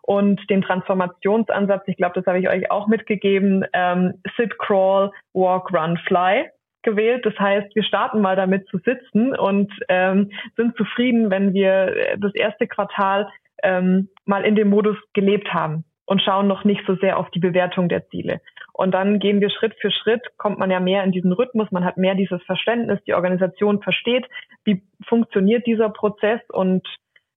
Und 0.02 0.48
den 0.50 0.62
Transformationsansatz, 0.62 1.82
ich 1.86 1.96
glaube, 1.96 2.14
das 2.14 2.26
habe 2.26 2.38
ich 2.38 2.48
euch 2.48 2.70
auch 2.70 2.86
mitgegeben, 2.86 3.64
ähm, 3.72 4.14
Sit, 4.36 4.58
Crawl, 4.58 5.10
Walk, 5.32 5.72
Run, 5.72 5.98
Fly 6.06 6.46
gewählt. 6.82 7.26
Das 7.26 7.38
heißt, 7.38 7.74
wir 7.74 7.82
starten 7.82 8.20
mal 8.20 8.36
damit 8.36 8.68
zu 8.68 8.78
sitzen 8.78 9.34
und 9.36 9.72
ähm, 9.88 10.30
sind 10.56 10.76
zufrieden, 10.76 11.30
wenn 11.30 11.52
wir 11.52 12.16
das 12.18 12.34
erste 12.34 12.66
Quartal 12.68 13.28
ähm, 13.62 14.08
mal 14.24 14.44
in 14.44 14.54
dem 14.54 14.70
Modus 14.70 14.96
gelebt 15.12 15.52
haben 15.52 15.84
und 16.06 16.22
schauen 16.22 16.46
noch 16.46 16.64
nicht 16.64 16.82
so 16.86 16.94
sehr 16.96 17.18
auf 17.18 17.30
die 17.30 17.40
Bewertung 17.40 17.88
der 17.88 18.06
Ziele. 18.08 18.40
Und 18.76 18.92
dann 18.92 19.18
gehen 19.20 19.40
wir 19.40 19.48
Schritt 19.48 19.74
für 19.80 19.90
Schritt, 19.90 20.20
kommt 20.36 20.58
man 20.58 20.70
ja 20.70 20.80
mehr 20.80 21.02
in 21.02 21.10
diesen 21.10 21.32
Rhythmus, 21.32 21.70
man 21.70 21.86
hat 21.86 21.96
mehr 21.96 22.14
dieses 22.14 22.42
Verständnis, 22.42 23.00
die 23.06 23.14
Organisation 23.14 23.80
versteht, 23.80 24.26
wie 24.64 24.82
funktioniert 25.08 25.66
dieser 25.66 25.88
Prozess 25.88 26.42
und 26.52 26.86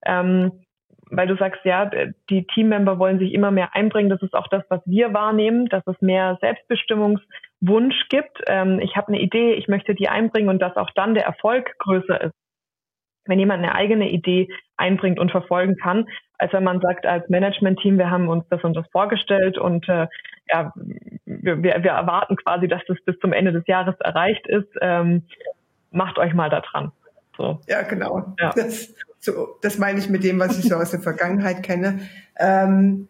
ähm, 0.05 0.63
weil 1.12 1.27
du 1.27 1.38
sagst, 1.38 1.62
ja, 1.63 1.89
die 2.29 2.46
Teammember 2.46 3.00
wollen 3.00 3.19
sich 3.19 3.34
immer 3.34 3.51
mehr 3.51 3.74
einbringen. 3.74 4.10
Das 4.10 4.22
ist 4.22 4.34
auch 4.34 4.48
das, 4.50 4.63
was 4.69 4.81
wir 4.86 5.13
wahrnehmen, 5.13 5.67
dass 5.67 5.81
es 5.88 6.00
mehr 6.01 6.38
Selbstbestimmungswunsch 6.41 8.10
gibt. 8.10 8.41
Ähm, 8.48 8.79
ich 8.81 8.98
habe 8.98 9.08
eine 9.08 9.22
Idee, 9.22 9.53
ich 9.53 9.69
möchte 9.69 9.96
die 9.96 10.10
einbringen 10.10 10.50
und 10.50 10.62
dass 10.62 10.75
auch 10.75 10.91
dann 10.93 11.13
der 11.13 11.24
Erfolg 11.24 11.74
größer 11.79 12.22
ist 12.22 12.36
wenn 13.30 13.40
jemand 13.40 13.64
eine 13.64 13.76
eigene 13.76 14.10
Idee 14.10 14.50
einbringt 14.76 15.20
und 15.20 15.32
verfolgen 15.32 15.78
kann, 15.78 16.08
als 16.40 16.52
wenn 16.52 16.64
man 16.64 16.82
sagt 16.82 17.06
als 17.06 17.30
Management-Team, 17.30 17.98
wir 17.98 18.10
haben 18.10 18.28
uns 18.28 18.44
das 18.50 18.64
und 18.64 18.74
das 18.74 18.88
vorgestellt 18.92 19.58
und 19.58 19.88
äh, 19.88 20.08
ja, 20.48 20.74
wir, 21.26 21.62
wir, 21.62 21.84
wir 21.84 21.92
erwarten 21.92 22.36
quasi, 22.38 22.68
dass 22.68 22.82
das 22.88 22.98
bis 23.06 23.18
zum 23.20 23.32
Ende 23.32 23.52
des 23.52 23.68
Jahres 23.68 23.96
erreicht 24.00 24.48
ist. 24.48 24.68
Ähm, 24.82 25.24
macht 25.92 26.18
euch 26.18 26.34
mal 26.34 26.50
da 26.50 26.62
dran. 26.62 26.92
So. 27.38 27.60
Ja, 27.68 27.84
genau. 27.84 28.34
Ja. 28.40 28.52
Das, 28.56 28.96
so, 29.20 29.58
das 29.62 29.78
meine 29.78 30.00
ich 30.00 30.10
mit 30.10 30.24
dem, 30.24 30.40
was 30.40 30.58
ich 30.58 30.66
so 30.68 30.76
aus 30.76 30.92
der 30.92 31.00
Vergangenheit 31.02 31.62
kenne. 31.62 32.00
Ähm, 32.38 33.08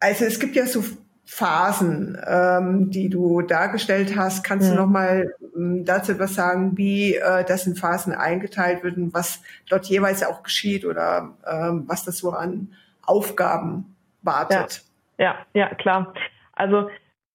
also 0.00 0.24
es 0.24 0.40
gibt 0.40 0.56
ja 0.56 0.66
so 0.66 0.82
Phasen, 1.30 2.18
ähm, 2.26 2.90
die 2.90 3.10
du 3.10 3.42
dargestellt 3.42 4.16
hast. 4.16 4.44
Kannst 4.44 4.66
ja. 4.68 4.74
du 4.74 4.80
noch 4.80 4.88
mal 4.88 5.34
ähm, 5.54 5.84
dazu 5.84 6.12
etwas 6.12 6.34
sagen, 6.34 6.78
wie 6.78 7.16
äh, 7.16 7.44
das 7.44 7.66
in 7.66 7.76
Phasen 7.76 8.14
eingeteilt 8.14 8.82
wird 8.82 8.96
und 8.96 9.12
was 9.12 9.42
dort 9.68 9.84
jeweils 9.84 10.24
auch 10.24 10.42
geschieht 10.42 10.86
oder 10.86 11.34
ähm, 11.46 11.84
was 11.86 12.04
das 12.04 12.16
so 12.16 12.30
an 12.30 12.72
Aufgaben 13.02 13.94
wartet? 14.22 14.82
Ja, 15.18 15.36
ja, 15.52 15.68
ja 15.68 15.74
klar. 15.74 16.14
Also 16.54 16.88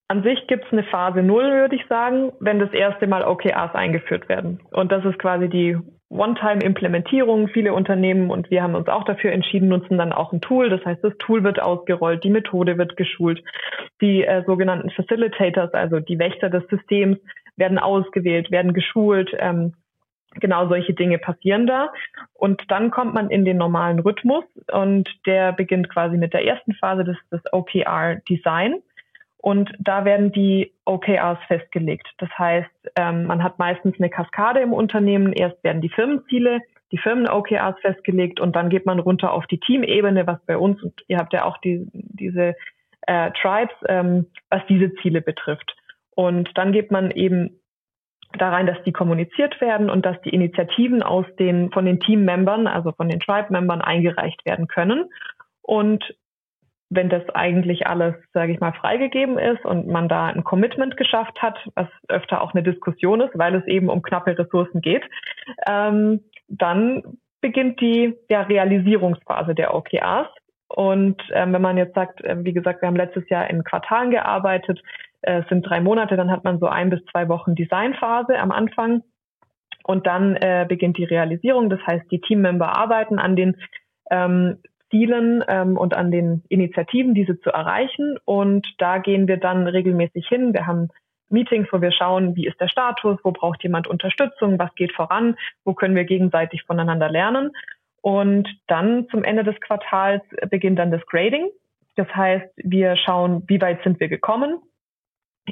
an 0.08 0.24
sich 0.24 0.48
gibt 0.48 0.66
es 0.66 0.72
eine 0.72 0.84
Phase 0.86 1.22
Null, 1.22 1.52
würde 1.52 1.76
ich 1.76 1.86
sagen, 1.88 2.32
wenn 2.40 2.58
das 2.58 2.74
erste 2.74 3.06
Mal 3.06 3.24
OKRs 3.24 3.76
eingeführt 3.76 4.28
werden. 4.28 4.60
Und 4.72 4.92
das 4.92 5.06
ist 5.06 5.20
quasi 5.20 5.50
die 5.50 5.78
One-Time-Implementierung. 6.14 7.48
Viele 7.48 7.74
Unternehmen 7.74 8.30
und 8.30 8.50
wir 8.52 8.64
haben 8.64 8.76
uns 8.76 8.88
auch 8.88 9.04
dafür 9.04 9.32
entschieden, 9.32 9.68
nutzen 9.68 9.98
dann 9.98 10.14
auch 10.14 10.32
ein 10.32 10.42
Tool. 10.42 10.70
Das 10.70 10.84
heißt, 10.86 11.04
das 11.04 11.18
Tool 11.18 11.44
wird 11.44 11.62
ausgerollt, 11.62 12.24
die 12.24 12.30
Methode 12.30 12.78
wird 12.78 12.96
geschult, 12.96 13.44
die 14.02 14.24
äh, 14.24 14.44
sogenannten 14.46 14.90
Facilitators, 14.92 15.74
also 15.74 16.00
die 16.00 16.20
Wächter 16.20 16.50
des 16.50 16.64
Systems, 16.70 17.18
werden 17.56 17.80
ausgewählt, 17.80 18.52
werden 18.52 18.74
geschult. 18.74 19.36
Ähm, 19.38 19.74
genau 20.40 20.68
solche 20.68 20.94
Dinge 20.94 21.18
passieren 21.18 21.68
da. 21.68 21.92
Und 22.34 22.62
dann 22.70 22.92
kommt 22.92 23.14
man 23.14 23.30
in 23.30 23.46
den 23.46 23.58
normalen 23.58 24.00
Rhythmus 24.00 24.46
und 24.72 25.10
der 25.26 25.52
beginnt 25.52 25.90
quasi 25.90 26.18
mit 26.18 26.34
der 26.34 26.46
ersten 26.46 26.74
Phase 26.74 27.04
des, 27.04 27.18
des 27.32 27.42
OKR 27.52 28.16
Design. 28.30 28.82
Und 29.44 29.74
da 29.78 30.06
werden 30.06 30.32
die 30.32 30.72
OKRs 30.86 31.38
festgelegt. 31.48 32.08
Das 32.18 32.30
heißt, 32.40 32.70
ähm, 32.96 33.26
man 33.26 33.44
hat 33.44 33.60
meistens 33.60 33.94
eine 34.00 34.10
Kaskade 34.10 34.62
im 34.62 34.72
Unternehmen. 34.72 35.34
Erst 35.34 35.62
werden 35.66 35.82
die 35.82 35.90
Firmenziele, 35.90 36.62
die 36.94 36.98
Firmen-OKRs 36.98 37.78
festgelegt 37.82 38.40
und 38.40 38.56
dann 38.56 38.70
geht 38.70 38.86
man 38.86 39.00
runter 39.00 39.34
auf 39.34 39.46
die 39.48 39.60
Teamebene, 39.60 40.26
was 40.28 40.40
bei 40.46 40.58
uns, 40.58 40.82
und 40.82 40.94
ihr 41.10 41.18
habt 41.18 41.34
ja 41.34 41.44
auch 41.44 41.58
die, 41.58 41.86
diese 41.92 42.56
äh, 43.02 43.32
Tribes, 43.32 43.74
ähm, 43.90 44.28
was 44.50 44.62
diese 44.70 44.94
Ziele 45.02 45.20
betrifft. 45.22 45.76
Und 46.16 46.50
dann 46.58 46.72
geht 46.72 46.90
man 46.90 47.12
eben 47.12 47.60
da 48.40 48.50
rein, 48.50 48.66
dass 48.66 48.82
die 48.86 48.94
kommuniziert 48.94 49.60
werden 49.60 49.90
und 49.90 50.06
dass 50.06 50.22
die 50.22 50.30
Initiativen 50.30 51.04
aus 51.04 51.26
den, 51.38 51.70
von 51.74 51.84
den 51.84 52.00
Team-Membern, 52.00 52.66
also 52.66 52.94
von 52.94 53.10
den 53.10 53.20
Tribe-Membern 53.20 53.82
eingereicht 53.82 54.46
werden 54.46 54.70
können. 54.70 55.10
Und 55.62 56.16
wenn 56.96 57.10
das 57.10 57.28
eigentlich 57.34 57.88
alles, 57.88 58.16
sage 58.34 58.52
ich 58.52 58.60
mal, 58.60 58.74
freigegeben 58.74 59.38
ist 59.38 59.66
und 59.66 59.88
man 59.88 60.08
da 60.08 60.28
ein 60.28 60.44
Commitment 60.44 60.98
geschafft 60.98 61.42
hat, 61.42 61.58
was 61.76 61.88
öfter 62.08 62.42
auch 62.42 62.54
eine 62.54 62.64
Diskussion 62.64 63.22
ist, 63.22 63.38
weil 63.38 63.56
es 63.56 63.66
eben 63.68 63.90
um 63.90 64.02
knappe 64.02 64.38
Ressourcen 64.38 64.82
geht, 64.82 65.04
ähm, 65.68 66.22
dann 66.48 67.04
beginnt 67.42 67.82
die 67.82 68.16
ja, 68.30 68.42
Realisierungsphase 68.42 69.56
der 69.56 69.74
OKRs. 69.74 70.30
Und 70.68 71.22
ähm, 71.34 71.54
wenn 71.54 71.62
man 71.62 71.78
jetzt 71.78 71.96
sagt, 71.96 72.24
äh, 72.24 72.38
wie 72.44 72.54
gesagt, 72.54 72.82
wir 72.82 72.88
haben 72.88 72.96
letztes 72.96 73.28
Jahr 73.30 73.50
in 73.50 73.64
Quartalen 73.64 74.12
gearbeitet, 74.12 74.82
äh, 75.22 75.44
sind 75.50 75.64
drei 75.64 75.82
Monate, 75.82 76.16
dann 76.16 76.32
hat 76.32 76.44
man 76.44 76.60
so 76.60 76.68
ein 76.68 76.90
bis 76.90 77.04
zwei 77.12 77.28
Wochen 77.28 77.56
Designphase 77.56 78.38
am 78.38 78.52
Anfang. 78.52 79.04
Und 79.86 80.08
dann 80.08 80.38
äh, 80.38 80.66
beginnt 80.68 80.98
die 80.98 81.04
Realisierung. 81.04 81.70
Das 81.70 81.82
heißt, 81.86 82.10
die 82.10 82.22
Teammember 82.22 82.78
arbeiten 82.78 83.20
an 83.20 83.36
den 83.36 83.58
ähm, 84.10 84.60
Zielen 84.94 85.44
ähm, 85.48 85.76
und 85.76 85.96
an 85.96 86.12
den 86.12 86.44
Initiativen, 86.50 87.16
diese 87.16 87.40
zu 87.40 87.50
erreichen. 87.50 88.20
Und 88.26 88.68
da 88.78 89.00
gehen 89.00 89.28
wir 89.28 89.38
dann 89.38 89.66
regelmäßig 89.66 90.28
hin. 90.28 90.54
Wir 90.54 90.68
haben 90.68 90.90
Meetings, 91.30 91.68
wo 91.72 91.82
wir 91.82 91.92
schauen, 91.92 92.36
wie 92.36 92.46
ist 92.46 92.62
der 92.62 92.68
Status, 92.68 93.18
wo 93.24 93.32
braucht 93.32 93.64
jemand 93.64 93.88
Unterstützung, 93.88 94.60
was 94.60 94.74
geht 94.76 94.94
voran, 94.94 95.36
wo 95.66 95.74
können 95.74 95.96
wir 95.96 96.04
gegenseitig 96.04 96.62
voneinander 96.64 97.10
lernen. 97.10 97.52
Und 98.02 98.48
dann 98.68 99.08
zum 99.10 99.24
Ende 99.24 99.44
des 99.44 99.60
Quartals 99.62 100.22
beginnt 100.52 100.78
dann 100.78 100.92
das 100.92 101.04
Grading. 101.08 101.50
Das 101.96 102.08
heißt, 102.16 102.46
wir 102.58 102.96
schauen, 102.98 103.44
wie 103.48 103.60
weit 103.62 103.82
sind 103.84 104.00
wir 104.00 104.10
gekommen 104.10 104.60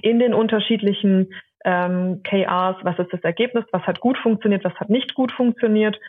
in 0.02 0.20
den 0.20 0.34
unterschiedlichen 0.34 1.34
ähm, 1.66 2.22
KRs, 2.24 2.78
was 2.84 2.98
ist 3.00 3.12
das 3.12 3.22
Ergebnis, 3.22 3.66
was 3.72 3.84
hat 3.84 4.00
gut 4.00 4.18
funktioniert, 4.18 4.64
was 4.64 4.74
hat 4.76 4.90
nicht 4.90 5.14
gut 5.14 5.32
funktioniert 5.32 6.00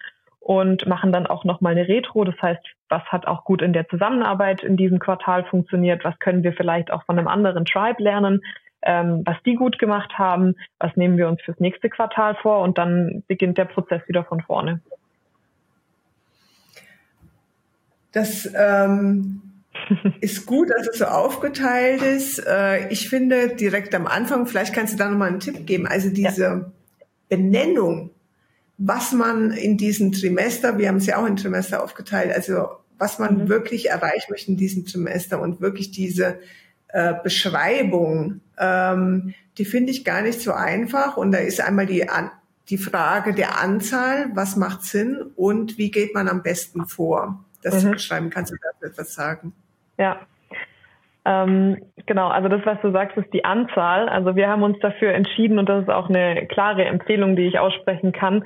und 0.43 0.87
machen 0.87 1.13
dann 1.13 1.27
auch 1.27 1.45
nochmal 1.45 1.73
eine 1.73 1.87
Retro. 1.87 2.25
Das 2.25 2.35
heißt, 2.43 2.61
was 2.89 3.03
hat 3.05 3.27
auch 3.27 3.45
gut 3.45 3.63
in 3.63 3.73
der 3.73 3.89
Zusammenarbeit 3.89 4.63
in 4.63 4.77
diesem 4.77 4.99
Quartal 4.99 5.45
funktioniert? 5.45 6.05
Was 6.05 6.19
können 6.19 6.43
wir 6.43 6.53
vielleicht 6.53 6.91
auch 6.91 7.05
von 7.05 7.19
einem 7.19 7.29
anderen 7.29 7.65
Tribe 7.65 8.03
lernen? 8.03 8.43
Ähm, 8.83 9.23
was 9.25 9.37
die 9.47 9.55
gut 9.55 9.79
gemacht 9.79 10.19
haben? 10.19 10.57
Was 10.81 10.97
nehmen 10.97 11.17
wir 11.17 11.29
uns 11.29 11.41
fürs 11.43 11.61
nächste 11.61 11.89
Quartal 11.89 12.35
vor? 12.43 12.61
Und 12.61 12.77
dann 12.77 13.23
beginnt 13.29 13.57
der 13.57 13.67
Prozess 13.67 14.03
wieder 14.09 14.25
von 14.25 14.41
vorne. 14.43 14.81
Das 18.11 18.53
ähm, 18.57 19.43
ist 20.21 20.45
gut, 20.47 20.71
dass 20.71 20.89
es 20.89 20.99
so 20.99 21.05
aufgeteilt 21.05 22.03
ist. 22.03 22.45
Äh, 22.45 22.89
ich 22.89 23.09
finde 23.09 23.55
direkt 23.55 23.95
am 23.95 24.09
Anfang, 24.09 24.47
vielleicht 24.47 24.75
kannst 24.75 24.95
du 24.95 24.99
da 24.99 25.09
nochmal 25.09 25.29
einen 25.29 25.41
Tipp 25.41 25.67
geben, 25.67 25.87
also 25.87 26.11
diese 26.11 26.43
ja. 26.43 26.73
Benennung 27.29 28.11
was 28.79 29.13
man 29.13 29.51
in 29.53 29.77
diesem 29.77 30.13
Trimester, 30.13 30.79
wir 30.79 30.89
haben 30.89 30.97
es 30.97 31.07
ja 31.07 31.19
auch 31.19 31.27
in 31.27 31.37
Trimester 31.37 31.83
aufgeteilt, 31.83 32.35
also 32.35 32.69
was 32.99 33.19
man 33.19 33.37
mhm. 33.37 33.49
wirklich 33.49 33.91
erreichen 33.91 34.31
möchte 34.31 34.51
in 34.51 34.57
diesem 34.57 34.87
Trimester 34.87 35.41
und 35.41 35.61
wirklich 35.61 35.91
diese 35.91 36.39
äh, 36.89 37.15
Beschreibung, 37.23 38.41
ähm, 38.59 39.35
die 39.59 39.65
finde 39.65 39.91
ich 39.91 40.05
gar 40.05 40.23
nicht 40.23 40.41
so 40.41 40.53
einfach. 40.53 41.17
Und 41.17 41.33
da 41.33 41.39
ist 41.39 41.61
einmal 41.61 41.87
die, 41.87 42.09
an, 42.09 42.31
die 42.69 42.79
Frage 42.79 43.35
der 43.35 43.61
Anzahl, 43.61 44.31
was 44.35 44.57
macht 44.57 44.83
Sinn 44.83 45.21
und 45.37 45.79
wie 45.79 45.91
geht 45.91 46.15
man 46.15 46.29
am 46.29 46.43
besten 46.43 46.87
vor, 46.87 47.45
das 47.63 47.75
mhm. 47.75 47.81
zu 47.81 47.91
beschreiben. 47.93 48.31
Kannst 48.31 48.53
du 48.53 48.57
dazu 48.63 48.93
etwas 48.93 49.15
sagen? 49.15 49.53
Ja, 49.99 50.27
ähm, 51.25 51.79
genau, 52.07 52.29
also 52.29 52.49
das, 52.49 52.65
was 52.65 52.81
du 52.81 52.91
sagst, 52.91 53.17
ist 53.17 53.33
die 53.33 53.45
Anzahl. 53.45 54.09
Also 54.09 54.35
wir 54.35 54.49
haben 54.49 54.63
uns 54.63 54.79
dafür 54.81 55.13
entschieden, 55.13 55.59
und 55.59 55.69
das 55.69 55.83
ist 55.83 55.91
auch 55.91 56.09
eine 56.09 56.47
klare 56.47 56.85
Empfehlung, 56.85 57.37
die 57.37 57.47
ich 57.47 57.59
aussprechen 57.59 58.13
kann, 58.13 58.45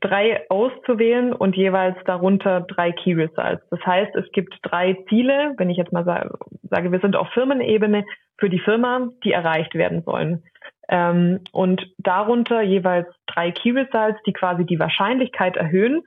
drei 0.00 0.44
auszuwählen 0.50 1.32
und 1.32 1.56
jeweils 1.56 1.96
darunter 2.04 2.60
drei 2.62 2.92
Key 2.92 3.14
Results. 3.14 3.62
Das 3.70 3.80
heißt, 3.84 4.14
es 4.14 4.30
gibt 4.32 4.54
drei 4.62 4.96
Ziele, 5.08 5.54
wenn 5.56 5.70
ich 5.70 5.76
jetzt 5.76 5.92
mal 5.92 6.04
sage, 6.04 6.92
wir 6.92 7.00
sind 7.00 7.16
auf 7.16 7.28
Firmenebene 7.30 8.04
für 8.38 8.50
die 8.50 8.58
Firma, 8.58 9.08
die 9.24 9.32
erreicht 9.32 9.74
werden 9.74 10.02
sollen. 10.02 10.42
Ähm, 10.88 11.40
und 11.52 11.82
darunter 11.98 12.62
jeweils 12.62 13.08
drei 13.26 13.50
Key 13.50 13.72
Results, 13.72 14.20
die 14.26 14.32
quasi 14.32 14.64
die 14.64 14.78
Wahrscheinlichkeit 14.78 15.56
erhöhen, 15.56 16.02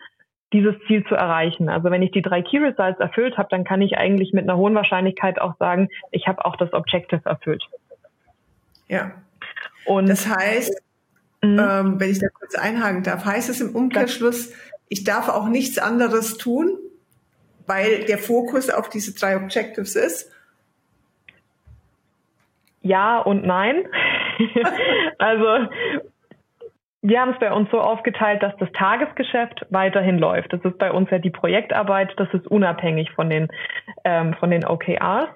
dieses 0.53 0.75
Ziel 0.87 1.05
zu 1.05 1.15
erreichen. 1.15 1.69
Also 1.69 1.91
wenn 1.91 2.01
ich 2.01 2.11
die 2.11 2.21
drei 2.21 2.41
Key 2.41 2.57
Results 2.57 2.99
erfüllt 2.99 3.37
habe, 3.37 3.49
dann 3.51 3.63
kann 3.63 3.81
ich 3.81 3.97
eigentlich 3.97 4.33
mit 4.33 4.43
einer 4.43 4.57
hohen 4.57 4.75
Wahrscheinlichkeit 4.75 5.39
auch 5.39 5.55
sagen, 5.57 5.89
ich 6.11 6.27
habe 6.27 6.43
auch 6.45 6.55
das 6.55 6.73
Objective 6.73 7.21
erfüllt. 7.25 7.63
Ja. 8.87 9.11
Und 9.85 10.09
das 10.09 10.27
heißt, 10.27 10.81
mhm. 11.41 11.59
ähm, 11.59 11.99
wenn 11.99 12.09
ich 12.09 12.19
da 12.19 12.27
kurz 12.29 12.55
einhaken 12.55 13.03
darf, 13.03 13.25
heißt 13.25 13.49
es 13.49 13.61
im 13.61 13.75
Umkehrschluss, 13.75 14.53
ich 14.87 15.03
darf 15.03 15.29
auch 15.29 15.47
nichts 15.47 15.77
anderes 15.77 16.37
tun, 16.37 16.77
weil 17.67 18.05
der 18.05 18.17
Fokus 18.17 18.71
auf 18.71 18.89
diese 18.89 19.13
drei 19.13 19.37
Objectives 19.37 19.95
ist? 19.95 20.31
Ja 22.81 23.19
und 23.19 23.45
nein. 23.45 23.87
also 25.19 25.69
wir 27.01 27.21
haben 27.21 27.31
es 27.31 27.39
bei 27.39 27.51
uns 27.51 27.69
so 27.71 27.79
aufgeteilt, 27.79 28.43
dass 28.43 28.55
das 28.57 28.71
Tagesgeschäft 28.73 29.65
weiterhin 29.69 30.19
läuft. 30.19 30.51
Das 30.51 30.63
ist 30.65 30.77
bei 30.77 30.91
uns 30.91 31.09
ja 31.09 31.19
die 31.19 31.29
Projektarbeit, 31.29 32.13
das 32.17 32.27
ist 32.33 32.47
unabhängig 32.47 33.11
von 33.11 33.29
den, 33.29 33.47
ähm, 34.03 34.33
von 34.33 34.51
den 34.51 34.65
OKRs. 34.65 35.29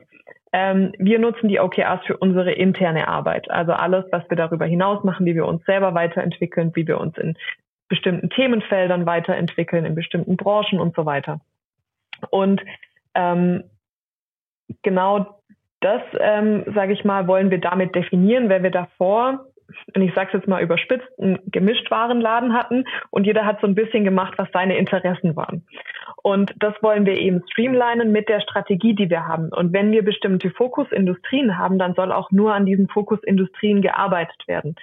Ähm, 0.51 0.93
wir 1.00 1.20
nutzen 1.20 1.48
die 1.48 1.60
OKRs 1.60 2.05
für 2.05 2.17
unsere 2.17 2.51
interne 2.51 3.08
Arbeit. 3.08 3.50
Also 3.50 3.72
alles, 3.72 4.05
was 4.12 4.29
wir 4.29 4.38
darüber 4.38 4.65
hinaus 4.65 5.03
machen, 5.03 5.25
wie 5.25 5.36
wir 5.36 5.46
uns 5.46 5.63
selber 5.65 5.93
weiterentwickeln, 5.93 6.72
wie 6.75 6.86
wir 6.86 7.00
uns 7.00 7.17
in 7.17 7.38
bestimmten 7.88 8.29
Themenfeldern 8.29 9.05
weiterentwickeln, 9.05 9.86
in 9.86 9.96
bestimmten 9.96 10.36
Branchen 10.36 10.79
und 10.79 10.96
so 10.96 11.05
weiter. 11.05 11.39
Und 12.29 12.62
ähm, 13.15 13.63
genau 14.82 15.39
das, 15.79 16.01
ähm, 16.20 16.63
sage 16.74 16.93
ich 16.93 17.03
mal, 17.03 17.27
wollen 17.27 17.51
wir 17.51 17.60
damit 17.60 17.96
definieren, 17.96 18.50
weil 18.50 18.63
wir 18.63 18.72
davor 18.72 19.46
und 19.96 20.01
ich 20.01 20.13
sage 20.13 20.27
es 20.27 20.34
jetzt 20.34 20.48
mal 20.48 20.62
überspitzt, 20.62 21.08
einen 21.20 21.39
Gemischtwarenladen 21.48 22.53
hatten 22.53 22.86
und 23.10 23.25
jeder 23.25 23.46
hat 23.46 23.62
so 23.62 23.68
ein 23.68 23.75
bisschen 23.75 24.03
gemacht, 24.03 24.34
was 24.38 24.50
seine 24.51 24.77
Interessen 24.77 25.36
waren. 25.36 25.65
Und 26.22 26.53
das 26.58 26.74
wollen 26.82 27.06
wir 27.06 27.18
eben 27.18 27.42
streamlinen 27.51 28.12
mit 28.12 28.30
der 28.30 28.39
Strategie, 28.42 28.96
die 28.96 29.10
wir 29.10 29.27
haben. 29.27 29.50
Und 29.50 29.74
wenn 29.74 29.92
wir 29.92 30.03
bestimmte 30.03 30.50
Fokusindustrien 30.51 31.58
haben, 31.58 31.77
dann 31.77 31.96
soll 31.96 32.12
auch 32.12 32.32
nur 32.32 32.53
an 32.53 32.65
diesen 32.65 32.88
Fokusindustrien 32.88 33.82
gearbeitet 33.82 34.48
werden. 34.48 34.75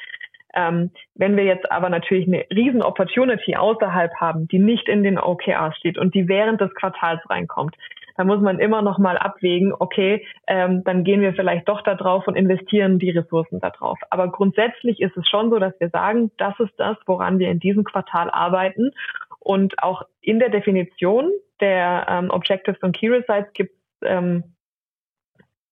Ähm, 0.54 0.90
wenn 1.14 1.36
wir 1.36 1.44
jetzt 1.44 1.70
aber 1.70 1.88
natürlich 1.88 2.26
eine 2.26 2.44
riesen 2.52 2.82
Opportunity 2.82 3.56
außerhalb 3.56 4.12
haben, 4.16 4.48
die 4.48 4.58
nicht 4.58 4.88
in 4.88 5.02
den 5.02 5.18
OKRs 5.18 5.76
steht 5.76 5.96
und 5.96 6.14
die 6.14 6.28
während 6.28 6.60
des 6.60 6.74
Quartals 6.74 7.20
reinkommt, 7.30 7.76
da 8.16 8.24
muss 8.24 8.40
man 8.40 8.58
immer 8.58 8.82
noch 8.82 8.98
mal 8.98 9.18
abwägen, 9.18 9.72
okay, 9.78 10.24
ähm, 10.46 10.84
dann 10.84 11.04
gehen 11.04 11.20
wir 11.20 11.34
vielleicht 11.34 11.68
doch 11.68 11.82
da 11.82 11.94
drauf 11.94 12.26
und 12.26 12.36
investieren 12.36 12.98
die 12.98 13.10
Ressourcen 13.10 13.60
da 13.60 13.70
drauf. 13.70 13.98
Aber 14.10 14.30
grundsätzlich 14.30 15.00
ist 15.00 15.16
es 15.16 15.28
schon 15.28 15.50
so, 15.50 15.58
dass 15.58 15.78
wir 15.80 15.90
sagen, 15.90 16.30
das 16.36 16.58
ist 16.60 16.74
das, 16.76 16.96
woran 17.06 17.38
wir 17.38 17.50
in 17.50 17.60
diesem 17.60 17.84
Quartal 17.84 18.30
arbeiten. 18.30 18.92
Und 19.38 19.82
auch 19.82 20.02
in 20.20 20.38
der 20.38 20.50
Definition 20.50 21.30
der 21.60 22.06
ähm, 22.08 22.30
Objectives 22.30 22.80
und 22.82 22.96
Key 22.96 23.08
Results 23.08 23.52
gibt 23.54 23.72
es 24.00 24.08
ähm, 24.08 24.44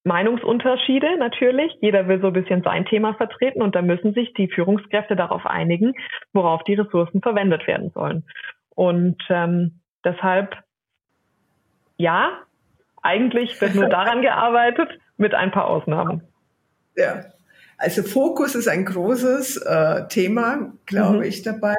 Meinungsunterschiede 0.04 1.18
natürlich. 1.18 1.76
Jeder 1.80 2.08
will 2.08 2.20
so 2.20 2.28
ein 2.28 2.32
bisschen 2.32 2.62
sein 2.62 2.86
Thema 2.86 3.14
vertreten 3.14 3.62
und 3.62 3.74
da 3.74 3.82
müssen 3.82 4.14
sich 4.14 4.32
die 4.34 4.48
Führungskräfte 4.48 5.16
darauf 5.16 5.46
einigen, 5.46 5.92
worauf 6.32 6.64
die 6.64 6.74
Ressourcen 6.74 7.20
verwendet 7.20 7.66
werden 7.66 7.90
sollen. 7.90 8.24
Und 8.74 9.22
ähm, 9.28 9.80
deshalb 10.04 10.56
ja, 11.98 12.30
eigentlich 13.02 13.60
wird 13.60 13.74
nur 13.74 13.88
daran 13.88 14.22
gearbeitet, 14.22 14.88
mit 15.18 15.34
ein 15.34 15.50
paar 15.50 15.66
Ausnahmen. 15.66 16.22
Ja, 16.96 17.24
also 17.76 18.02
Fokus 18.02 18.54
ist 18.54 18.68
ein 18.68 18.84
großes 18.84 19.58
äh, 19.58 20.08
Thema, 20.08 20.72
glaube 20.86 21.18
mhm. 21.18 21.22
ich, 21.22 21.42
dabei. 21.42 21.76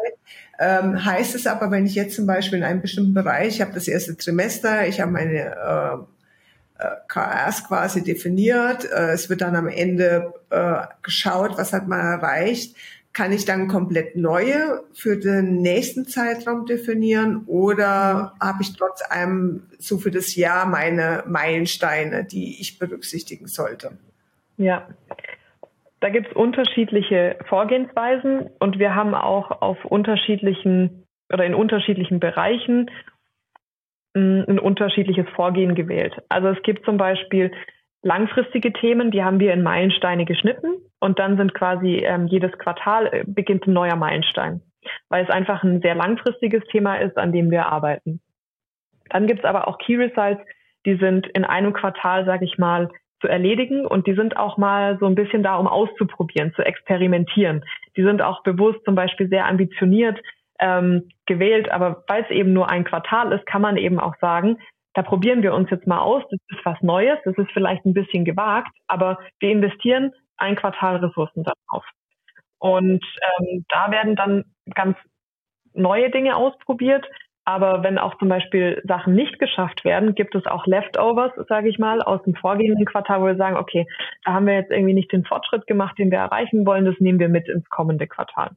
Ähm, 0.60 1.04
heißt 1.04 1.36
es 1.36 1.48
aber, 1.48 1.72
wenn 1.72 1.86
ich 1.86 1.96
jetzt 1.96 2.16
zum 2.16 2.26
Beispiel 2.26 2.60
in 2.60 2.66
einem 2.66 2.82
bestimmten 2.82 3.14
Bereich, 3.14 3.56
ich 3.56 3.62
habe 3.62 3.74
das 3.74 3.88
erste 3.88 4.16
Trimester, 4.16 4.88
ich 4.88 5.02
habe 5.02 5.12
meine 5.12 5.38
äh, 5.38 6.84
äh 6.84 6.96
KRs 7.08 7.68
quasi 7.68 8.04
definiert, 8.04 8.86
äh, 8.86 9.12
es 9.12 9.30
wird 9.30 9.42
dann 9.42 9.56
am 9.56 9.68
Ende 9.68 10.34
äh, 10.50 10.82
geschaut, 11.02 11.58
was 11.58 11.74
hat 11.74 11.88
man 11.88 12.00
erreicht, 12.00 12.76
kann 13.14 13.32
ich 13.32 13.46
dann 13.46 13.68
komplett 13.68 14.16
neue 14.16 14.84
für 14.94 15.18
den 15.18 15.62
nächsten 15.62 16.06
Zeitraum 16.06 16.66
definieren 16.66 17.44
oder 17.48 18.34
mhm. 18.36 18.48
habe 18.48 18.62
ich 18.62 18.76
trotz 18.76 19.02
allem 19.10 19.64
so 19.78 19.98
für 19.98 20.12
das 20.12 20.36
Jahr 20.36 20.66
meine 20.66 21.24
Meilensteine, 21.28 22.24
die 22.24 22.62
ich 22.62 22.80
berücksichtigen 22.80 23.48
sollte? 23.48 23.98
Ja, 24.58 24.88
da 26.02 26.10
gibt 26.10 26.28
es 26.28 26.34
unterschiedliche 26.34 27.38
Vorgehensweisen 27.48 28.50
und 28.60 28.80
wir 28.80 28.96
haben 28.96 29.14
auch 29.14 29.62
auf 29.62 29.84
unterschiedlichen 29.86 31.04
oder 31.32 31.46
in 31.46 31.54
unterschiedlichen 31.54 32.20
Bereichen 32.20 32.90
mm, 34.14 34.42
ein 34.48 34.60
unterschiedliches 34.60 35.28
Vorgehen 35.36 35.76
gewählt. 35.76 36.16
Also 36.30 36.50
es 36.50 36.62
gibt 36.64 36.86
zum 36.86 36.98
Beispiel 36.98 37.52
langfristige 38.02 38.72
Themen, 38.74 39.12
die 39.12 39.24
haben 39.24 39.40
wir 39.40 39.54
in 39.54 39.64
Meilensteine 39.64 40.26
geschnitten 40.26 40.78
und 41.00 41.20
dann 41.20 41.38
sind 41.38 41.54
quasi 41.54 41.98
ähm, 41.98 42.28
jedes 42.28 42.52
Quartal 42.58 43.08
äh, 43.08 43.24
beginnt 43.26 43.68
ein 43.68 43.74
neuer 43.74 43.96
Meilenstein, 43.96 44.62
weil 45.10 45.24
es 45.24 45.30
einfach 45.30 45.64
ein 45.64 45.82
sehr 45.82 45.96
langfristiges 45.96 46.64
Thema 46.72 46.96
ist, 46.96 47.18
an 47.18 47.32
dem 47.32 47.52
wir 47.52 47.68
arbeiten. 47.68 48.22
Dann 49.10 49.28
gibt 49.28 49.40
es 49.40 49.46
aber 49.46 49.68
auch 49.68 49.78
Key 49.80 49.96
Results, 49.96 50.42
die 50.86 50.96
sind 50.96 51.28
in 51.28 51.44
einem 51.44 51.74
Quartal, 51.74 52.26
sage 52.26 52.46
ich 52.46 52.58
mal, 52.58 52.90
zu 53.22 53.28
erledigen 53.28 53.86
und 53.86 54.08
die 54.08 54.14
sind 54.14 54.38
auch 54.38 54.58
mal 54.58 54.98
so 55.00 55.06
ein 55.06 55.16
bisschen 55.16 55.44
da, 55.44 55.58
um 55.58 55.68
auszuprobieren, 55.68 56.54
zu 56.54 56.62
experimentieren. 56.62 57.66
Die 57.98 58.04
sind 58.04 58.22
auch 58.22 58.44
bewusst 58.44 58.80
zum 58.86 58.96
Beispiel 58.96 59.28
sehr 59.28 59.46
ambitioniert 59.46 60.18
ähm, 60.60 61.10
gewählt, 61.26 61.70
aber 61.70 62.04
weil 62.08 62.24
es 62.24 62.30
eben 62.30 62.54
nur 62.54 62.70
ein 62.70 62.86
Quartal 62.86 63.34
ist, 63.34 63.46
kann 63.46 63.62
man 63.62 63.76
eben 63.76 64.00
auch 64.00 64.16
sagen, 64.22 64.58
da 64.94 65.02
probieren 65.02 65.44
wir 65.44 65.54
uns 65.54 65.70
jetzt 65.70 65.88
mal 65.88 66.00
aus, 66.00 66.24
das 66.30 66.40
ist 66.50 66.66
was 66.66 66.82
Neues, 66.82 67.18
das 67.24 67.38
ist 67.38 67.52
vielleicht 67.52 67.86
ein 67.86 67.94
bisschen 67.94 68.26
gewagt, 68.26 68.72
aber 68.88 69.20
wir 69.40 69.52
investieren 69.52 70.12
ein 70.38 70.56
Quartal 70.56 70.98
Ressourcen 70.98 71.44
darauf. 71.44 71.86
Und 72.60 73.04
ähm, 73.40 73.66
da 73.70 73.92
werden 73.92 74.16
dann 74.16 74.46
ganz 74.74 74.98
neue 75.74 76.10
Dinge 76.10 76.36
ausprobiert. 76.36 77.06
Aber 77.46 77.82
wenn 77.82 77.98
auch 77.98 78.16
zum 78.20 78.30
Beispiel 78.30 78.80
Sachen 78.86 79.16
nicht 79.16 79.40
geschafft 79.40 79.84
werden, 79.84 80.14
gibt 80.14 80.36
es 80.36 80.46
auch 80.46 80.68
Leftovers, 80.68 81.32
sage 81.48 81.70
ich 81.70 81.80
mal, 81.80 82.02
aus 82.02 82.22
dem 82.24 82.36
vorgehenden 82.36 82.86
Quartal, 82.86 83.22
wo 83.22 83.26
wir 83.26 83.38
sagen, 83.38 83.56
okay, 83.56 83.88
da 84.24 84.34
haben 84.34 84.46
wir 84.46 84.54
jetzt 84.54 84.72
irgendwie 84.72 84.94
nicht 84.94 85.12
den 85.12 85.26
Fortschritt 85.26 85.66
gemacht, 85.66 85.98
den 85.98 86.12
wir 86.12 86.20
erreichen 86.20 86.66
wollen, 86.68 86.86
das 86.86 87.00
nehmen 87.00 87.18
wir 87.18 87.30
mit 87.30 87.48
ins 87.48 87.68
kommende 87.70 88.06
Quartal. 88.06 88.52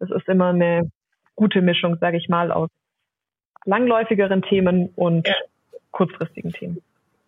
Das 0.00 0.10
ist 0.10 0.28
immer 0.28 0.48
eine 0.48 0.90
gute 1.36 1.62
Mischung, 1.62 1.96
sage 2.00 2.16
ich 2.16 2.28
mal, 2.28 2.50
aus 2.50 2.70
langläufigeren 3.66 4.42
Themen 4.42 4.88
und. 4.96 5.28
Kurzfristigen 5.94 6.52
Themen. 6.52 6.82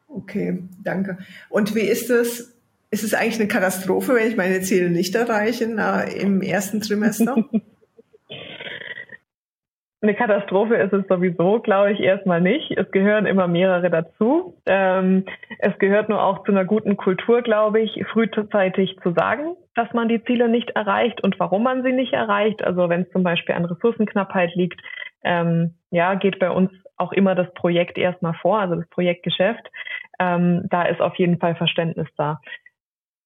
Okay, 0.08 0.58
danke. 0.84 1.18
Und 1.48 1.74
wie 1.74 1.80
ist 1.80 2.10
es 2.10 2.52
ist 2.90 3.02
es 3.02 3.14
eigentlich 3.14 3.40
eine 3.40 3.48
Katastrophe, 3.48 4.14
wenn 4.14 4.28
ich 4.28 4.36
meine 4.36 4.60
Ziele 4.60 4.90
nicht 4.90 5.14
erreiche 5.14 5.66
na, 5.68 6.02
im 6.02 6.40
ersten 6.40 6.80
Trimester? 6.80 7.36
Eine 10.02 10.14
Katastrophe 10.14 10.76
ist 10.76 10.92
es 10.92 11.08
sowieso, 11.08 11.58
glaube 11.58 11.90
ich, 11.90 12.00
erstmal 12.00 12.40
nicht. 12.40 12.70
Es 12.70 12.90
gehören 12.92 13.26
immer 13.26 13.48
mehrere 13.48 13.90
dazu. 13.90 14.54
Ähm, 14.66 15.24
es 15.58 15.76
gehört 15.78 16.10
nur 16.10 16.22
auch 16.22 16.44
zu 16.44 16.52
einer 16.52 16.64
guten 16.64 16.96
Kultur, 16.96 17.42
glaube 17.42 17.80
ich, 17.80 18.04
frühzeitig 18.12 18.96
zu 19.02 19.12
sagen, 19.12 19.56
dass 19.74 19.92
man 19.94 20.08
die 20.08 20.22
Ziele 20.22 20.48
nicht 20.48 20.70
erreicht 20.70 21.24
und 21.24 21.40
warum 21.40 21.64
man 21.64 21.82
sie 21.82 21.92
nicht 21.92 22.12
erreicht. 22.12 22.62
Also 22.62 22.88
wenn 22.88 23.02
es 23.02 23.10
zum 23.10 23.24
Beispiel 23.24 23.54
an 23.54 23.64
Ressourcenknappheit 23.64 24.54
liegt, 24.54 24.80
ähm, 25.24 25.74
ja, 25.90 26.14
geht 26.14 26.38
bei 26.38 26.50
uns 26.50 26.70
auch 26.96 27.12
immer 27.12 27.34
das 27.34 27.52
Projekt 27.54 27.98
erstmal 27.98 28.34
vor, 28.34 28.58
also 28.58 28.76
das 28.76 28.88
Projektgeschäft. 28.88 29.66
Ähm, 30.18 30.66
da 30.70 30.84
ist 30.84 31.00
auf 31.00 31.16
jeden 31.16 31.38
Fall 31.38 31.54
Verständnis 31.54 32.08
da. 32.16 32.40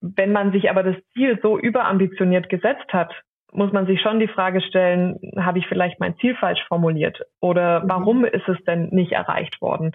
Wenn 0.01 0.33
man 0.33 0.53
sich 0.53 0.71
aber 0.71 0.83
das 0.83 0.97
Ziel 1.13 1.39
so 1.43 1.59
überambitioniert 1.59 2.49
gesetzt 2.49 2.93
hat, 2.93 3.13
muss 3.53 3.73
man 3.73 3.87
sich 3.87 4.01
schon 4.01 4.21
die 4.21 4.29
Frage 4.29 4.61
stellen, 4.61 5.19
habe 5.37 5.59
ich 5.59 5.67
vielleicht 5.67 6.01
mein 6.01 6.17
Ziel 6.19 6.35
falsch 6.37 6.65
formuliert? 6.69 7.21
Oder 7.41 7.81
mhm. 7.81 7.89
warum 7.89 8.25
ist 8.25 8.49
es 8.49 8.63
denn 8.65 8.89
nicht 8.91 9.13
erreicht 9.13 9.61
worden? 9.61 9.93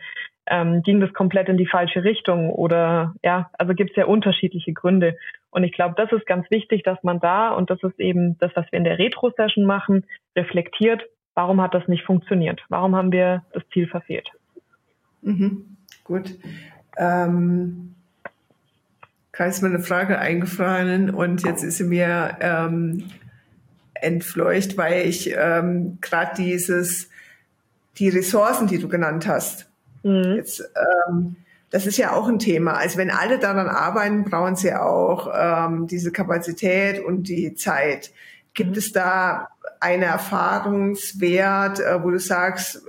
Ähm, 0.47 0.83
ging 0.83 0.99
das 0.99 1.13
komplett 1.13 1.49
in 1.49 1.57
die 1.57 1.65
falsche 1.65 2.03
Richtung? 2.03 2.49
Oder 2.51 3.13
ja, 3.23 3.49
also 3.57 3.73
gibt 3.73 3.91
es 3.91 3.95
ja 3.95 4.05
unterschiedliche 4.05 4.73
Gründe. 4.73 5.17
Und 5.49 5.63
ich 5.63 5.71
glaube, 5.71 5.95
das 5.97 6.11
ist 6.11 6.25
ganz 6.25 6.49
wichtig, 6.51 6.83
dass 6.83 7.01
man 7.01 7.19
da, 7.19 7.49
und 7.51 7.69
das 7.69 7.81
ist 7.81 7.99
eben 7.99 8.37
das, 8.39 8.51
was 8.55 8.69
wir 8.71 8.77
in 8.77 8.83
der 8.83 8.99
Retro-Session 8.99 9.65
machen, 9.65 10.05
reflektiert, 10.35 11.03
warum 11.33 11.61
hat 11.61 11.73
das 11.73 11.87
nicht 11.87 12.03
funktioniert? 12.03 12.63
Warum 12.69 12.95
haben 12.95 13.11
wir 13.11 13.43
Ziel 13.75 13.87
verfehlt? 13.87 14.31
Mhm. 15.21 15.75
Gut. 16.05 16.39
Ähm 16.97 17.91
gerade 19.35 19.49
ist 19.49 19.61
mir 19.61 19.67
eine 19.67 19.81
Frage 19.81 20.17
eingefallen 20.17 21.09
und 21.09 21.43
jetzt 21.43 21.61
ist 21.61 21.77
sie 21.77 21.83
mir 21.83 22.37
ähm, 22.39 23.03
entfleucht, 23.93 24.77
weil 24.77 25.05
ich 25.05 25.33
ähm, 25.35 25.97
gerade 25.99 26.35
dieses, 26.37 27.09
die 27.97 28.07
Ressourcen, 28.07 28.67
die 28.67 28.79
du 28.79 28.87
genannt 28.87 29.27
hast, 29.27 29.67
mhm. 30.03 30.35
jetzt, 30.37 30.63
ähm, 31.09 31.35
das 31.69 31.85
ist 31.85 31.97
ja 31.97 32.13
auch 32.13 32.29
ein 32.29 32.39
Thema. 32.39 32.75
Also 32.75 32.97
wenn 32.97 33.09
alle 33.09 33.37
daran 33.37 33.67
arbeiten, 33.67 34.23
brauchen 34.23 34.55
sie 34.55 34.73
auch 34.73 35.29
ähm, 35.35 35.87
diese 35.87 36.11
Kapazität 36.13 37.03
und 37.03 37.27
die 37.27 37.55
Zeit. 37.55 38.13
Gibt 38.53 38.71
mhm. 38.71 38.77
es 38.77 38.93
da 38.93 39.49
einen 39.81 40.03
Erfahrungswert, 40.03 41.81
äh, 41.81 42.01
wo 42.01 42.11
du 42.11 42.19
sagst, 42.19 42.83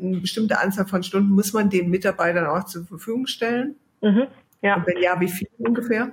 eine 0.00 0.18
bestimmte 0.18 0.58
Anzahl 0.58 0.86
von 0.86 1.02
Stunden 1.02 1.30
muss 1.30 1.52
man 1.52 1.70
den 1.70 1.90
Mitarbeitern 1.90 2.46
auch 2.46 2.64
zur 2.64 2.84
Verfügung 2.84 3.26
stellen? 3.26 3.76
Mhm. 4.00 4.26
Ja. 4.62 4.76
Und 4.76 4.86
wenn 4.86 5.02
ja, 5.02 5.20
wie 5.20 5.28
viel 5.28 5.48
ungefähr? 5.58 6.10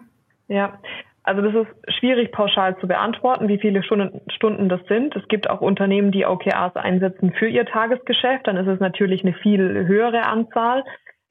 Ja, 0.48 0.80
also 1.24 1.42
das 1.42 1.54
ist 1.54 1.96
schwierig 2.00 2.32
pauschal 2.32 2.78
zu 2.80 2.88
beantworten, 2.88 3.48
wie 3.48 3.60
viele 3.60 3.84
Stunden, 3.84 4.22
Stunden 4.32 4.70
das 4.70 4.82
sind. 4.88 5.16
Es 5.16 5.28
gibt 5.28 5.50
auch 5.50 5.62
Unternehmen, 5.62 6.12
die 6.12 6.26
OKRs 6.26 6.76
einsetzen 6.76 7.34
für 7.38 7.48
ihr 7.48 7.66
Tagesgeschäft. 7.66 8.48
Dann 8.48 8.58
ist 8.58 8.68
es 8.68 8.80
natürlich 8.80 9.24
eine 9.24 9.34
viel 9.34 9.86
höhere 9.86 10.24
Anzahl. 10.24 10.84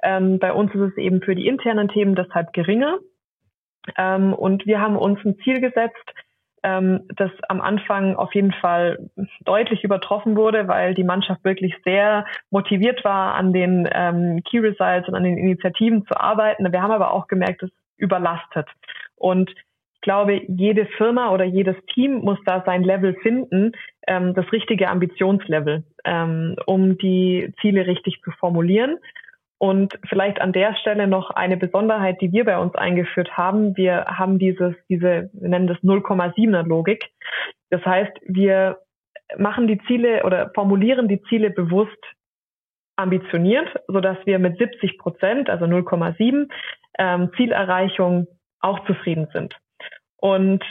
Ähm, 0.03 0.39
bei 0.39 0.53
uns 0.53 0.73
ist 0.75 0.93
es 0.93 0.97
eben 0.97 1.23
für 1.23 1.35
die 1.35 1.49
internen 1.49 1.89
Themen 1.89 2.15
deshalb 2.15 2.53
geringer. 2.53 2.99
Ähm, 3.97 4.35
und 4.35 4.67
wir 4.67 4.81
haben 4.81 4.97
uns 4.97 5.19
ein 5.25 5.37
Ziel 5.43 5.61
gesetzt, 5.61 6.15
ähm, 6.62 7.07
das 7.16 7.31
am 7.49 7.61
Anfang 7.61 8.16
auf 8.16 8.35
jeden 8.35 8.53
Fall 8.53 9.11
deutlich 9.44 9.85
übertroffen 9.85 10.37
wurde, 10.37 10.68
weil 10.68 10.94
die 10.94 11.05
Mannschaft 11.05 11.44
wirklich 11.44 11.75
sehr 11.85 12.27
motiviert 12.51 13.05
war, 13.05 13.35
an 13.35 13.53
den 13.53 13.88
ähm, 13.92 14.42
Key 14.44 14.59
Results 14.59 15.09
und 15.09 15.14
an 15.14 15.25
den 15.25 15.38
Initiativen 15.38 16.07
zu 16.07 16.18
arbeiten. 16.18 16.71
Wir 16.71 16.83
haben 16.83 16.90
aber 16.90 17.12
auch 17.12 17.27
gemerkt, 17.27 17.62
es 17.62 17.71
überlastet. 17.97 18.68
Und 19.16 19.51
ich 19.51 20.03
glaube, 20.03 20.40
jede 20.47 20.87
Firma 20.97 21.31
oder 21.31 21.44
jedes 21.44 21.77
Team 21.92 22.18
muss 22.21 22.38
da 22.47 22.62
sein 22.64 22.85
Level 22.85 23.14
finden, 23.14 23.73
ähm, 24.07 24.33
das 24.35 24.51
richtige 24.53 24.88
Ambitionslevel, 24.88 25.83
ähm, 26.05 26.57
um 26.66 26.97
die 26.99 27.53
Ziele 27.61 27.87
richtig 27.87 28.21
zu 28.23 28.31
formulieren. 28.31 28.99
Und 29.59 29.99
vielleicht 30.09 30.40
an 30.40 30.53
der 30.53 30.77
Stelle 30.77 31.09
noch 31.09 31.31
eine 31.31 31.57
Besonderheit, 31.57 32.21
die 32.21 32.33
wir 32.33 32.44
bei 32.44 32.59
uns 32.59 32.75
eingeführt 32.77 33.37
haben. 33.37 33.77
Wir 33.77 34.05
haben 34.07 34.38
dieses, 34.38 34.77
diese, 34.88 35.31
wir 35.33 35.49
nennen 35.49 35.66
das 35.66 35.79
0,7er 35.79 36.62
Logik. 36.62 37.05
Das 37.71 37.85
heißt, 37.85 38.12
wir 38.23 38.79
machen 39.37 39.66
die 39.66 39.81
Ziele 39.87 40.25
oder 40.25 40.51
formulieren 40.55 41.09
die 41.09 41.21
Ziele 41.23 41.51
bewusst 41.51 41.99
ambitioniert, 42.97 43.68
so 43.88 44.01
dass 44.01 44.18
wir 44.27 44.38
mit 44.38 44.59
70 44.59 44.99
Prozent, 44.99 45.51
also 45.51 45.64
0,7 45.64 46.49
ähm, 46.99 47.31
Zielerreichung 47.37 48.27
auch 48.61 48.85
zufrieden 48.87 49.29
sind. 49.33 49.55
Und 50.16 50.64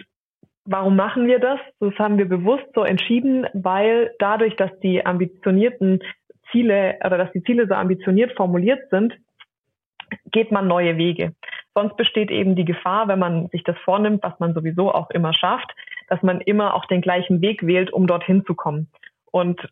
warum 0.65 0.95
machen 0.95 1.27
wir 1.27 1.39
das? 1.39 1.59
Das 1.79 1.93
haben 1.97 2.17
wir 2.17 2.27
bewusst 2.27 2.65
so 2.75 2.83
entschieden, 2.83 3.47
weil 3.53 4.13
dadurch, 4.19 4.55
dass 4.55 4.71
die 4.79 5.05
ambitionierten 5.05 6.03
Ziele 6.51 6.97
oder 7.05 7.17
dass 7.17 7.31
die 7.31 7.43
Ziele 7.43 7.67
so 7.67 7.73
ambitioniert 7.73 8.35
formuliert 8.35 8.89
sind, 8.89 9.13
geht 10.31 10.51
man 10.51 10.67
neue 10.67 10.97
Wege. 10.97 11.33
Sonst 11.73 11.95
besteht 11.97 12.31
eben 12.31 12.55
die 12.55 12.65
Gefahr, 12.65 13.07
wenn 13.07 13.19
man 13.19 13.47
sich 13.49 13.63
das 13.63 13.77
vornimmt, 13.79 14.23
was 14.23 14.39
man 14.39 14.53
sowieso 14.53 14.91
auch 14.91 15.09
immer 15.11 15.33
schafft, 15.33 15.71
dass 16.07 16.21
man 16.23 16.41
immer 16.41 16.73
auch 16.73 16.85
den 16.85 17.01
gleichen 17.01 17.41
Weg 17.41 17.65
wählt, 17.65 17.91
um 17.91 18.07
dorthin 18.07 18.45
zu 18.45 18.55
kommen. 18.55 18.89
Und 19.31 19.69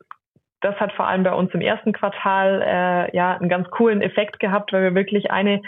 das 0.62 0.76
hat 0.80 0.94
vor 0.94 1.08
allem 1.08 1.24
bei 1.24 1.34
uns 1.34 1.54
im 1.54 1.62
ersten 1.62 1.94
Quartal 1.94 2.62
äh, 2.62 3.16
ja 3.16 3.36
einen 3.38 3.50
ganz 3.50 3.70
coolen 3.72 4.02
Effekt 4.02 4.40
gehabt, 4.40 4.74
weil 4.74 4.84
wir 4.84 4.96
wirklich 4.96 5.32
eine 5.32 5.62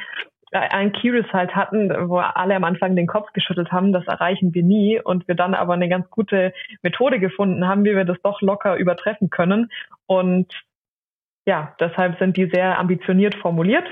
ein 0.51 0.93
Key 0.93 1.09
Result 1.09 1.55
hatten, 1.55 1.89
wo 2.09 2.19
alle 2.19 2.55
am 2.55 2.63
Anfang 2.63 2.95
den 2.95 3.07
Kopf 3.07 3.33
geschüttelt 3.33 3.71
haben, 3.71 3.91
das 3.91 4.07
erreichen 4.07 4.53
wir 4.53 4.63
nie 4.63 4.99
und 4.99 5.27
wir 5.27 5.35
dann 5.35 5.53
aber 5.53 5.73
eine 5.73 5.89
ganz 5.89 6.09
gute 6.09 6.53
Methode 6.83 7.19
gefunden 7.19 7.67
haben, 7.67 7.83
wie 7.83 7.95
wir 7.95 8.05
das 8.05 8.21
doch 8.23 8.41
locker 8.41 8.77
übertreffen 8.77 9.29
können. 9.29 9.69
Und 10.05 10.53
ja, 11.47 11.73
deshalb 11.79 12.19
sind 12.19 12.35
die 12.35 12.49
sehr 12.53 12.77
ambitioniert 12.77 13.33
formuliert 13.35 13.85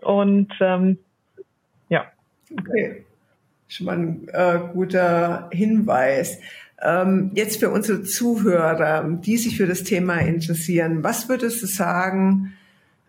und 0.00 0.48
ähm, 0.60 0.96
ja. 1.88 2.04
Okay, 2.56 3.04
schon 3.66 3.86
mal 3.86 3.98
ein 3.98 4.28
äh, 4.32 4.60
guter 4.72 5.50
Hinweis. 5.52 6.38
Ähm, 6.80 7.32
jetzt 7.34 7.58
für 7.58 7.70
unsere 7.70 8.04
Zuhörer, 8.04 9.02
die 9.20 9.36
sich 9.36 9.56
für 9.56 9.66
das 9.66 9.82
Thema 9.82 10.18
interessieren, 10.20 11.02
was 11.02 11.28
würdest 11.28 11.60
du 11.62 11.66
sagen, 11.66 12.54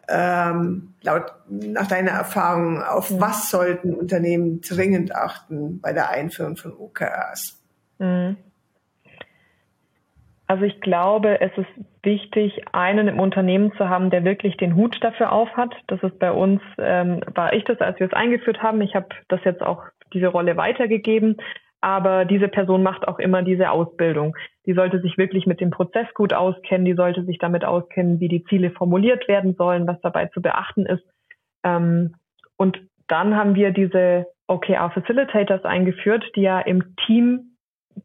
ähm, 0.10 0.96
laut 1.04 1.34
nach 1.48 1.88
deiner 1.88 2.12
Erfahrung, 2.12 2.82
auf 2.82 3.12
was 3.20 3.52
sollten 3.52 3.94
Unternehmen 3.94 4.62
dringend 4.62 5.16
achten 5.16 5.80
bei 5.80 5.94
der 5.94 6.10
Einführung 6.10 6.58
von 6.58 6.74
OKRs? 6.74 7.60
Mhm. 8.00 8.36
Also 10.52 10.66
ich 10.66 10.82
glaube, 10.82 11.40
es 11.40 11.58
ist 11.58 11.70
wichtig, 12.04 12.62
einen 12.74 13.08
im 13.08 13.22
Unternehmen 13.22 13.72
zu 13.78 13.88
haben, 13.88 14.10
der 14.10 14.26
wirklich 14.26 14.58
den 14.58 14.76
Hut 14.76 14.98
dafür 15.00 15.32
aufhat. 15.32 15.74
Das 15.88 16.04
ist 16.04 16.20
bei 16.20 16.30
uns, 16.30 16.62
ähm, 16.78 17.22
war 17.34 17.54
ich 17.54 17.64
das, 17.64 17.80
als 17.80 17.98
wir 18.02 18.08
es 18.08 18.12
eingeführt 18.12 18.62
haben. 18.62 18.82
Ich 18.82 18.94
habe 18.94 19.08
das 19.30 19.40
jetzt 19.46 19.62
auch 19.62 19.82
diese 20.14 20.28
Rolle 20.28 20.58
weitergegeben. 20.58 21.38
Aber 21.80 22.26
diese 22.26 22.50
Person 22.50 22.84
macht 22.84 23.08
auch 23.08 23.18
immer 23.18 23.44
diese 23.44 23.72
Ausbildung. 23.72 24.36
Die 24.66 24.74
sollte 24.74 25.00
sich 25.00 25.18
wirklich 25.18 25.46
mit 25.46 25.62
dem 25.62 25.70
Prozess 25.70 26.08
gut 26.16 26.34
auskennen. 26.34 26.84
Die 26.84 26.96
sollte 26.96 27.24
sich 27.24 27.38
damit 27.38 27.64
auskennen, 27.64 28.20
wie 28.20 28.28
die 28.28 28.44
Ziele 28.44 28.72
formuliert 28.72 29.30
werden 29.30 29.56
sollen, 29.56 29.88
was 29.88 30.02
dabei 30.02 30.26
zu 30.26 30.42
beachten 30.42 30.86
ist. 30.86 31.06
Ähm, 31.64 32.16
und 32.58 32.78
dann 33.08 33.38
haben 33.38 33.56
wir 33.56 33.72
diese 33.72 34.26
OKR 34.48 34.92
Facilitators 34.92 35.64
eingeführt, 35.64 36.26
die 36.36 36.42
ja 36.42 36.60
im 36.60 36.98
Team 37.06 37.51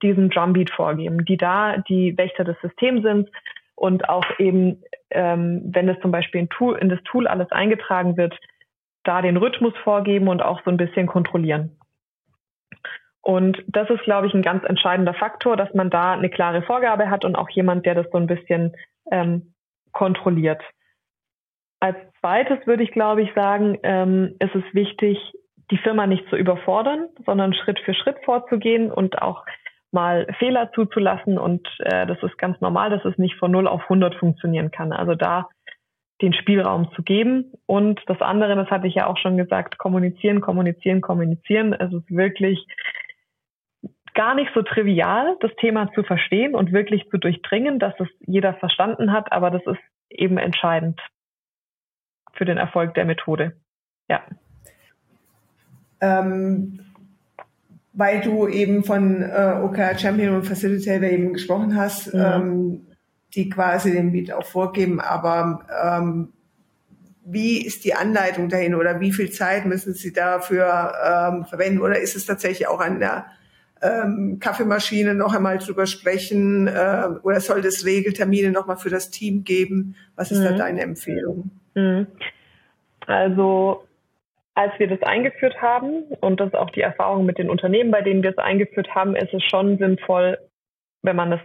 diesen 0.02 0.30
Drumbeat 0.30 0.70
vorgeben, 0.70 1.24
die 1.24 1.37
da 1.37 1.78
die 1.78 2.16
Wächter 2.16 2.44
des 2.44 2.56
Systems 2.61 3.02
sind 3.02 3.30
und 3.74 4.09
auch 4.09 4.24
eben, 4.38 4.82
ähm, 5.11 5.62
wenn 5.66 5.88
es 5.88 6.00
zum 6.00 6.11
Beispiel 6.11 6.40
in, 6.40 6.48
Tool, 6.48 6.76
in 6.78 6.88
das 6.88 7.02
Tool 7.04 7.26
alles 7.26 7.50
eingetragen 7.52 8.16
wird, 8.16 8.38
da 9.04 9.22
den 9.22 9.37
Rhythmus 9.37 9.74
vorgeben 9.85 10.28
und 10.28 10.42
auch 10.42 10.61
so 10.64 10.70
ein 10.70 10.76
bisschen 10.76 11.06
kontrollieren. 11.06 11.76
Und 13.20 13.62
das 13.66 13.90
ist, 13.90 14.02
glaube 14.04 14.28
ich, 14.28 14.35
ein 14.35 14.42
ganz 14.42 14.64
entscheidender 14.64 15.14
Faktor, 15.14 15.56
dass 15.56 15.72
man 15.74 15.90
da 15.90 16.12
eine 16.12 16.30
klare 16.30 16.62
Vorgabe 16.62 17.11
hat 17.11 17.24
und 17.24 17.35
auch 17.37 17.50
jemand, 17.50 17.85
der 17.85 17.94
das 17.94 18.06
so 18.12 18.18
ein 18.18 18.28
bisschen 18.28 18.76
ähm, 19.11 19.52
kontrolliert. 19.92 20.62
Als 21.80 21.96
zweites 22.20 22.64
würde 22.66 22.85
ich, 22.85 22.92
glaube 22.92 23.22
ich, 23.22 23.35
sagen, 23.35 23.78
ähm, 23.82 24.37
ist 24.38 24.54
es 24.54 24.62
wichtig, 24.72 25.18
die 25.70 25.78
Firma 25.78 26.06
nicht 26.06 26.28
zu 26.28 26.37
überfordern, 26.37 27.09
sondern 27.24 27.52
Schritt 27.52 27.80
für 27.80 27.94
Schritt 27.94 28.16
vorzugehen 28.24 28.92
und 28.92 29.20
auch 29.20 29.44
mal 29.92 30.27
Fehler 30.38 30.70
zuzulassen. 30.72 31.38
Und 31.38 31.66
äh, 31.81 32.07
das 32.07 32.22
ist 32.22 32.38
ganz 32.38 32.61
normal, 32.61 32.90
dass 32.90 33.05
es 33.05 33.18
nicht 33.18 33.37
von 33.37 33.51
0 33.51 33.66
auf 33.66 33.83
100 33.83 34.14
funktionieren 34.16 34.70
kann. 34.70 34.92
Also 34.92 35.14
da 35.14 35.49
den 36.22 36.33
Spielraum 36.33 36.90
zu 36.94 37.03
geben. 37.03 37.53
Und 37.66 38.01
das 38.07 38.20
andere, 38.20 38.57
das 38.57 38.70
hatte 38.70 38.87
ich 38.87 38.94
ja 38.94 39.07
auch 39.07 39.18
schon 39.18 39.37
gesagt, 39.37 39.79
kommunizieren, 39.79 40.40
kommunizieren, 40.40 41.01
kommunizieren. 41.01 41.72
Es 41.75 41.92
ist 41.92 42.11
wirklich 42.11 42.66
gar 44.14 44.35
nicht 44.35 44.51
so 44.55 44.62
trivial, 44.62 45.37
das 45.40 45.51
Thema 45.61 45.92
zu 45.92 46.03
verstehen 46.03 46.55
und 46.55 46.72
wirklich 46.72 47.09
zu 47.11 47.18
durchdringen, 47.18 47.79
dass 47.79 47.92
es 48.01 48.09
jeder 48.20 48.55
verstanden 48.55 49.12
hat, 49.12 49.31
aber 49.31 49.51
das 49.51 49.62
ist 49.66 49.83
eben 50.09 50.38
entscheidend 50.38 50.99
für 52.33 52.46
den 52.46 52.57
Erfolg 52.57 52.94
der 52.94 53.05
Methode. 53.05 53.57
Ja. 54.09 54.22
Ähm, 56.01 56.86
weil 57.96 58.20
du 58.20 58.46
eben 58.46 58.85
von 58.85 59.22
äh, 59.22 59.59
OKR 59.62 59.98
Champion 59.98 60.37
und 60.37 60.44
Facilitator 60.44 61.09
eben 61.09 61.32
gesprochen 61.32 61.74
hast, 61.74 62.12
mhm. 62.12 62.20
ähm, 62.20 62.87
die 63.35 63.48
quasi 63.48 63.90
den 63.90 64.12
Beat 64.12 64.30
auch 64.32 64.44
vorgeben, 64.44 65.00
aber 65.00 65.66
ähm, 65.82 66.32
wie 67.24 67.66
ist 67.66 67.85
die 67.85 67.94
Anleitung 67.94 68.48
dahin 68.48 68.74
oder 68.74 69.00
wie 69.00 69.12
viel 69.12 69.30
Zeit 69.32 69.66
müssen 69.66 69.94
Sie 69.94 70.12
dafür 70.12 70.92
ähm, 71.04 71.44
verwenden 71.46 71.80
oder 71.80 71.98
ist 71.98 72.14
es 72.14 72.26
tatsächlich 72.26 72.68
auch 72.68 72.80
an 72.80 73.00
der 73.00 73.26
ähm, 73.82 74.38
Kaffeemaschine 74.40 75.14
noch 75.14 75.35
einmal 75.35 75.59
drüber 75.59 75.87
sprechen 75.87 76.68
äh, 76.68 77.09
oder 77.22 77.40
soll 77.40 77.64
es 77.64 77.85
Regeltermine 77.85 78.50
noch 78.50 78.66
mal 78.66 78.76
für 78.76 78.90
das 78.90 79.11
Team 79.11 79.42
geben? 79.42 79.96
Was 80.14 80.30
ist 80.30 80.40
mhm. 80.40 80.44
da 80.44 80.52
deine 80.52 80.82
Empfehlung? 80.82 81.50
Mhm. 81.74 82.06
Also 83.06 83.85
als 84.57 84.73
wir 84.79 84.88
das 84.88 85.03
eingeführt 85.03 85.61
haben 85.61 86.05
und 86.21 86.40
das 86.40 86.49
ist 86.49 86.57
auch 86.57 86.71
die 86.71 86.81
Erfahrung 86.81 87.27
mit 87.27 87.37
den 87.38 87.51
Unternehmen, 87.51 87.90
bei 87.90 88.01
denen 88.01 88.23
wir 88.23 88.31
es 88.31 88.38
eingeführt 88.38 88.95
haben, 88.95 89.14
ist 89.14 89.33
es 89.35 89.42
schon 89.45 89.77
sinnvoll, 89.77 90.38
wenn 91.03 91.14
man 91.14 91.31
das 91.31 91.40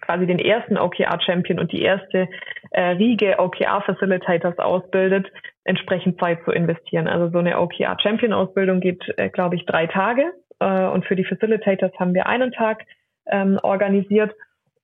quasi 0.00 0.26
den 0.26 0.40
ersten 0.40 0.76
OKR 0.76 1.20
Champion 1.24 1.60
und 1.60 1.70
die 1.70 1.82
erste 1.82 2.28
äh, 2.72 2.82
Riege 2.82 3.38
OKR 3.38 3.82
Facilitators 3.82 4.58
ausbildet, 4.58 5.30
entsprechend 5.62 6.20
Zeit 6.20 6.40
zu 6.44 6.50
investieren. 6.50 7.06
Also 7.06 7.30
so 7.30 7.38
eine 7.38 7.60
OKR 7.60 7.96
Champion 8.02 8.32
Ausbildung 8.32 8.80
geht, 8.80 9.02
äh, 9.16 9.30
glaube 9.30 9.54
ich, 9.54 9.64
drei 9.64 9.86
Tage 9.86 10.32
äh, 10.58 10.86
und 10.86 11.06
für 11.06 11.14
die 11.14 11.24
Facilitators 11.24 11.92
haben 12.00 12.14
wir 12.14 12.26
einen 12.26 12.50
Tag 12.50 12.84
ähm, 13.26 13.60
organisiert. 13.62 14.34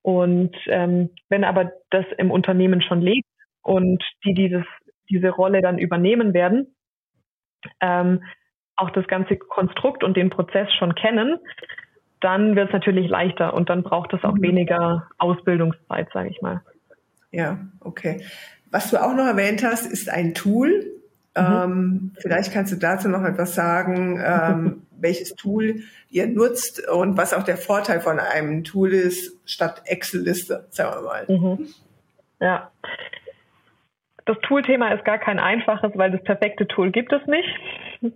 Und 0.03 0.55
ähm, 0.67 1.09
wenn 1.27 1.43
aber 1.43 1.73
das 1.89 2.05
im 2.17 2.31
Unternehmen 2.31 2.81
schon 2.81 3.01
lebt 3.01 3.27
und 3.61 4.01
die 4.25 4.33
dieses, 4.33 4.63
diese 5.09 5.29
Rolle 5.29 5.61
dann 5.61 5.77
übernehmen 5.77 6.33
werden, 6.33 6.73
ähm, 7.79 8.23
auch 8.75 8.89
das 8.91 9.07
ganze 9.07 9.37
Konstrukt 9.37 10.03
und 10.03 10.17
den 10.17 10.29
Prozess 10.29 10.67
schon 10.73 10.95
kennen, 10.95 11.37
dann 12.19 12.55
wird 12.55 12.67
es 12.67 12.73
natürlich 12.73 13.09
leichter 13.09 13.53
und 13.53 13.69
dann 13.69 13.83
braucht 13.83 14.13
es 14.13 14.23
auch 14.23 14.35
mhm. 14.35 14.41
weniger 14.41 15.07
Ausbildungszeit, 15.17 16.09
sage 16.13 16.29
ich 16.29 16.41
mal. 16.41 16.61
Ja, 17.31 17.59
okay. 17.79 18.23
Was 18.69 18.89
du 18.89 19.01
auch 19.01 19.13
noch 19.13 19.25
erwähnt 19.25 19.63
hast, 19.63 19.85
ist 19.85 20.09
ein 20.09 20.33
Tool. 20.33 20.85
Mhm. 21.35 21.43
Ähm, 21.43 22.11
vielleicht 22.19 22.53
kannst 22.53 22.71
du 22.71 22.77
dazu 22.77 23.09
noch 23.09 23.23
etwas 23.23 23.55
sagen. 23.55 24.21
Ähm, 24.23 24.83
welches 25.01 25.35
Tool 25.35 25.81
ihr 26.09 26.27
nutzt 26.27 26.87
und 26.87 27.17
was 27.17 27.33
auch 27.33 27.43
der 27.43 27.57
Vorteil 27.57 27.99
von 28.01 28.19
einem 28.19 28.63
Tool 28.63 28.93
ist, 28.93 29.35
statt 29.45 29.81
Excel-Liste, 29.85 30.67
sagen 30.69 30.95
wir 30.95 31.01
mal. 31.01 31.25
Mhm. 31.27 31.67
Ja. 32.39 32.71
Das 34.25 34.37
Tool-Thema 34.41 34.89
ist 34.89 35.05
gar 35.05 35.17
kein 35.17 35.39
einfaches, 35.39 35.91
weil 35.95 36.11
das 36.11 36.23
perfekte 36.23 36.67
Tool 36.67 36.91
gibt 36.91 37.11
es 37.11 37.25
nicht. 37.27 37.49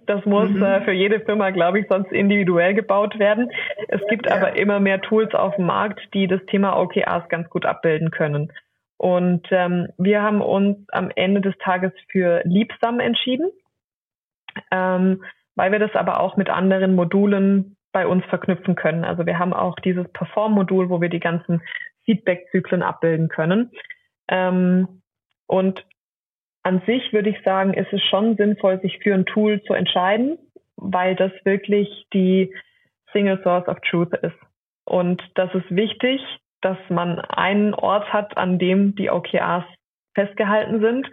Das 0.06 0.26
muss 0.26 0.50
mhm. 0.50 0.64
äh, 0.64 0.82
für 0.82 0.92
jede 0.92 1.20
Firma, 1.20 1.50
glaube 1.50 1.80
ich, 1.80 1.88
sonst 1.88 2.12
individuell 2.12 2.74
gebaut 2.74 3.18
werden. 3.20 3.52
Es 3.88 4.02
gibt 4.10 4.26
ja. 4.26 4.36
aber 4.36 4.56
immer 4.56 4.80
mehr 4.80 5.02
Tools 5.02 5.34
auf 5.34 5.56
dem 5.56 5.66
Markt, 5.66 6.00
die 6.14 6.28
das 6.28 6.44
Thema 6.48 6.80
OKRs 6.80 7.28
ganz 7.30 7.50
gut 7.50 7.66
abbilden 7.66 8.12
können. 8.12 8.52
Und 8.98 9.48
ähm, 9.52 9.90
wir 9.98 10.22
haben 10.22 10.42
uns 10.42 10.78
am 10.92 11.12
Ende 11.16 11.42
des 11.42 11.58
Tages 11.58 11.92
für 12.10 12.42
Liebsam 12.46 13.00
entschieden. 13.00 13.52
Ähm, 14.72 15.22
weil 15.56 15.72
wir 15.72 15.80
das 15.80 15.96
aber 15.96 16.20
auch 16.20 16.38
mit 16.38 16.50
anderen 16.50 16.96
Modulen 16.96 17.78
bei 17.92 18.06
uns 18.06 18.26
verknüpfen 18.26 18.76
können. 18.76 19.06
Also 19.06 19.26
wir 19.26 19.40
haben 19.40 19.54
auch 19.54 19.76
dieses 19.78 20.08
Perform-Modul, 20.12 20.90
wo 20.90 21.00
wir 21.00 21.10
die 21.10 21.20
ganzen 21.20 21.62
Feedback-Zyklen 22.04 22.84
abbilden 22.84 23.30
können. 23.30 23.72
Ähm, 24.28 25.02
und 25.48 25.86
an 26.66 26.82
sich 26.88 27.14
würde 27.14 27.30
ich 27.30 27.42
sagen, 27.44 27.76
ist 27.76 27.94
es 27.94 28.02
schon 28.10 28.36
sinnvoll, 28.38 28.82
sich 28.82 28.98
für 28.98 29.14
ein 29.14 29.28
Tool 29.28 29.62
zu 29.64 29.74
entscheiden, 29.74 30.40
weil 30.78 31.16
das 31.16 31.32
wirklich 31.44 32.08
die 32.12 32.52
Single 33.14 33.40
Source 33.44 33.68
of 33.68 33.78
Truth 33.88 34.14
ist. 34.24 34.36
Und 34.84 35.22
das 35.36 35.54
ist 35.54 35.70
wichtig, 35.70 36.22
dass 36.62 36.78
man 36.90 37.20
einen 37.20 37.76
Ort 37.76 38.12
hat, 38.12 38.36
an 38.38 38.58
dem 38.58 38.96
die 38.96 39.12
OKRs 39.12 39.64
festgehalten 40.16 40.82
sind. 40.82 41.08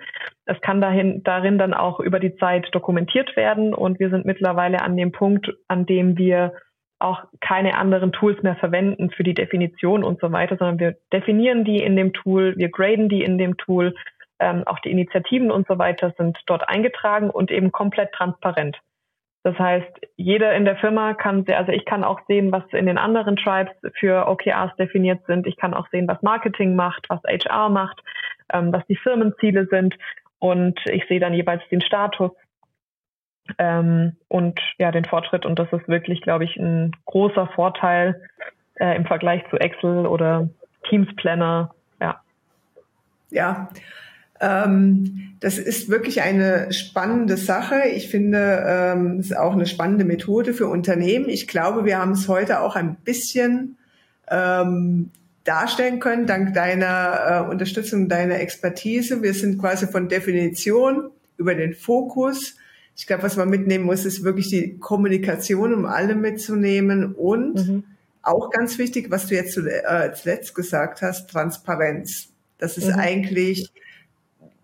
Es 0.47 0.59
kann 0.62 0.81
dahin, 0.81 1.23
darin 1.23 1.59
dann 1.59 1.75
auch 1.75 2.01
über 2.01 2.19
die 2.19 2.35
Zeit 2.37 2.69
dokumentiert 2.73 3.37
werden 3.37 3.75
und 3.75 4.01
wir 4.01 4.09
sind 4.09 4.25
mittlerweile 4.25 4.81
an 4.81 4.97
dem 4.97 5.12
Punkt, 5.12 5.53
an 5.69 5.85
dem 5.85 6.17
wir 6.17 6.55
auch 6.99 7.25
keine 7.41 7.77
anderen 7.77 8.12
Tools 8.12 8.43
mehr 8.43 8.57
verwenden 8.57 9.11
für 9.11 9.25
die 9.25 9.35
Definition 9.35 10.03
und 10.03 10.19
so 10.21 10.33
weiter, 10.33 10.57
sondern 10.57 10.79
wir 10.79 10.97
definieren 11.12 11.65
die 11.65 11.83
in 11.83 11.97
dem 11.97 12.15
Tool, 12.15 12.55
wir 12.57 12.71
graden 12.71 13.11
die 13.11 13.23
in 13.23 13.37
dem 13.37 13.59
Tool, 13.59 13.95
ähm, 14.42 14.66
auch 14.66 14.81
die 14.81 14.90
Initiativen 14.90 15.50
und 15.52 15.68
so 15.68 15.78
weiter 15.78 16.12
sind 16.18 16.37
dort 16.46 16.68
eingetragen 16.68 17.31
und 17.31 17.50
eben 17.50 17.70
komplett 17.70 18.12
transparent. 18.12 18.76
Das 19.44 19.59
heißt, 19.59 19.90
jeder 20.16 20.55
in 20.55 20.64
der 20.64 20.76
Firma 20.76 21.14
kann, 21.14 21.44
also 21.48 21.72
ich 21.72 21.85
kann 21.85 22.05
auch 22.05 22.20
sehen, 22.28 22.52
was 22.52 22.64
in 22.72 22.87
den 22.87 22.98
anderen 22.98 23.37
Tribes 23.37 23.72
für 23.94 24.28
OKRs 24.28 24.74
definiert 24.76 25.24
sind. 25.26 25.46
Ich 25.46 25.57
kann 25.57 25.74
auch 25.74 25.88
sehen, 25.90 26.07
was 26.07 26.22
Marketing 26.22 26.76
macht, 26.76 27.07
was 27.09 27.20
HR 27.24 27.68
macht, 27.68 28.00
ähm, 28.52 28.72
was 28.72 28.87
die 28.87 28.96
Firmenziele 28.96 29.66
sind. 29.66 29.96
Und 30.38 30.78
ich 30.87 31.07
sehe 31.09 31.20
dann 31.20 31.35
jeweils 31.35 31.62
den 31.70 31.81
Status 31.81 32.31
ähm, 33.59 34.16
und 34.28 34.61
ja, 34.78 34.92
den 34.92 35.05
Fortschritt. 35.05 35.44
Und 35.44 35.59
das 35.59 35.72
ist 35.72 35.88
wirklich, 35.88 36.20
glaube 36.22 36.44
ich, 36.44 36.57
ein 36.57 36.92
großer 37.07 37.48
Vorteil 37.48 38.28
äh, 38.74 38.96
im 38.96 39.07
Vergleich 39.07 39.42
zu 39.50 39.57
Excel 39.57 40.07
oder 40.07 40.48
Teams 40.88 41.09
Planner. 41.16 41.74
Ja. 42.00 42.20
Ja, 43.31 43.68
ähm, 44.42 45.37
das 45.40 45.59
ist 45.59 45.88
wirklich 45.88 46.20
eine 46.20 46.72
spannende 46.72 47.37
Sache. 47.37 47.83
Ich 47.94 48.09
finde, 48.09 48.64
ähm, 48.66 49.18
es 49.18 49.26
ist 49.26 49.37
auch 49.37 49.52
eine 49.52 49.66
spannende 49.66 50.05
Methode 50.05 50.52
für 50.52 50.66
Unternehmen. 50.66 51.28
Ich 51.28 51.48
glaube, 51.48 51.85
wir 51.85 51.98
haben 51.98 52.12
es 52.12 52.28
heute 52.28 52.61
auch 52.61 52.76
ein 52.76 52.96
bisschen 52.96 53.76
ähm, 54.28 55.11
darstellen 55.44 56.00
können, 56.00 56.26
dank 56.26 56.55
deiner 56.55 57.46
äh, 57.46 57.50
Unterstützung, 57.50 58.09
deiner 58.09 58.40
Expertise. 58.40 59.22
Wir 59.22 59.35
sind 59.35 59.59
quasi 59.59 59.87
von 59.87 60.09
Definition 60.09 61.11
über 61.37 61.55
den 61.55 61.74
Fokus. 61.74 62.57
Ich 62.96 63.07
glaube, 63.07 63.22
was 63.22 63.37
man 63.37 63.48
mitnehmen 63.48 63.85
muss, 63.85 64.05
ist 64.05 64.22
wirklich 64.22 64.48
die 64.48 64.78
Kommunikation, 64.78 65.72
um 65.72 65.87
alle 65.87 66.14
mitzunehmen 66.14 67.14
und 67.14 67.55
mhm. 67.55 67.85
auch 68.22 68.50
ganz 68.50 68.78
wichtig, 68.78 69.11
was 69.11 69.26
du 69.26 69.35
jetzt 69.35 69.57
äh, 69.57 70.12
zuletzt 70.14 70.55
gesagt 70.55 71.00
hast, 71.02 71.31
Transparenz. 71.31 72.28
Das 72.59 72.76
ist 72.76 72.88
mhm. 72.88 73.00
eigentlich 73.00 73.72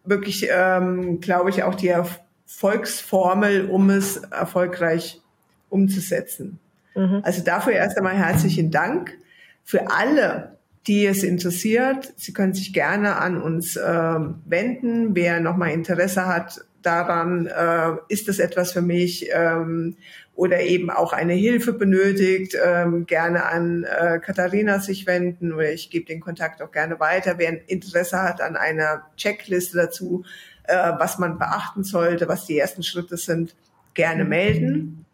wirklich, 0.08 0.48
ähm, 0.50 1.20
glaube 1.20 1.50
ich, 1.50 1.62
auch 1.62 1.74
die 1.74 1.88
Erfolgsformel, 1.88 3.68
um 3.68 3.90
es 3.90 4.16
erfolgreich 4.16 5.20
umzusetzen. 5.68 6.58
Mhm. 6.94 7.20
Also 7.22 7.42
dafür 7.42 7.74
erst 7.74 7.96
einmal 7.96 8.16
herzlichen 8.16 8.70
Dank. 8.70 9.16
Für 9.64 9.90
alle, 9.90 10.56
die 10.86 11.06
es 11.06 11.22
interessiert, 11.22 12.12
Sie 12.16 12.32
können 12.32 12.54
sich 12.54 12.72
gerne 12.72 13.16
an 13.16 13.40
uns 13.40 13.76
äh, 13.76 14.14
wenden. 14.46 15.14
Wer 15.14 15.40
nochmal 15.40 15.70
Interesse 15.70 16.26
hat 16.26 16.64
daran, 16.82 17.46
äh, 17.46 17.96
ist 18.08 18.28
das 18.28 18.38
etwas 18.38 18.72
für 18.72 18.82
mich 18.82 19.28
ähm, 19.32 19.96
oder 20.34 20.60
eben 20.60 20.90
auch 20.90 21.12
eine 21.12 21.32
Hilfe 21.32 21.72
benötigt, 21.72 22.56
ähm, 22.64 23.06
gerne 23.06 23.46
an 23.46 23.84
äh, 23.84 24.20
Katharina 24.20 24.78
sich 24.78 25.06
wenden 25.06 25.52
oder 25.52 25.72
ich 25.72 25.90
gebe 25.90 26.06
den 26.06 26.20
Kontakt 26.20 26.62
auch 26.62 26.70
gerne 26.70 27.00
weiter. 27.00 27.34
Wer 27.38 27.68
Interesse 27.68 28.22
hat 28.22 28.40
an 28.40 28.56
einer 28.56 29.02
Checkliste 29.16 29.76
dazu, 29.76 30.24
äh, 30.64 30.92
was 30.98 31.18
man 31.18 31.38
beachten 31.38 31.82
sollte, 31.82 32.28
was 32.28 32.46
die 32.46 32.58
ersten 32.58 32.82
Schritte 32.82 33.16
sind, 33.16 33.56
gerne 33.94 34.24
melden. 34.24 35.04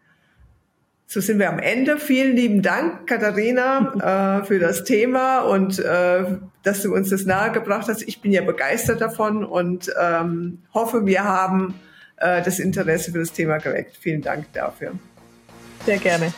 So 1.07 1.21
sind 1.21 1.39
wir 1.39 1.49
am 1.49 1.59
Ende. 1.59 1.97
Vielen 1.97 2.35
lieben 2.35 2.61
Dank, 2.61 3.07
Katharina, 3.07 4.39
äh, 4.41 4.45
für 4.45 4.59
das 4.59 4.83
Thema 4.83 5.39
und 5.39 5.79
äh, 5.79 6.25
dass 6.63 6.81
du 6.81 6.93
uns 6.93 7.09
das 7.09 7.25
nahegebracht 7.25 7.87
hast. 7.87 8.01
Ich 8.07 8.21
bin 8.21 8.31
ja 8.31 8.41
begeistert 8.41 9.01
davon 9.01 9.45
und 9.45 9.93
ähm, 10.01 10.59
hoffe, 10.73 11.05
wir 11.05 11.23
haben 11.23 11.79
äh, 12.17 12.41
das 12.41 12.59
Interesse 12.59 13.11
für 13.11 13.19
das 13.19 13.31
Thema 13.31 13.57
geweckt. 13.57 13.97
Vielen 13.97 14.21
Dank 14.21 14.51
dafür. 14.53 14.93
Sehr 15.85 15.97
gerne. 15.97 16.33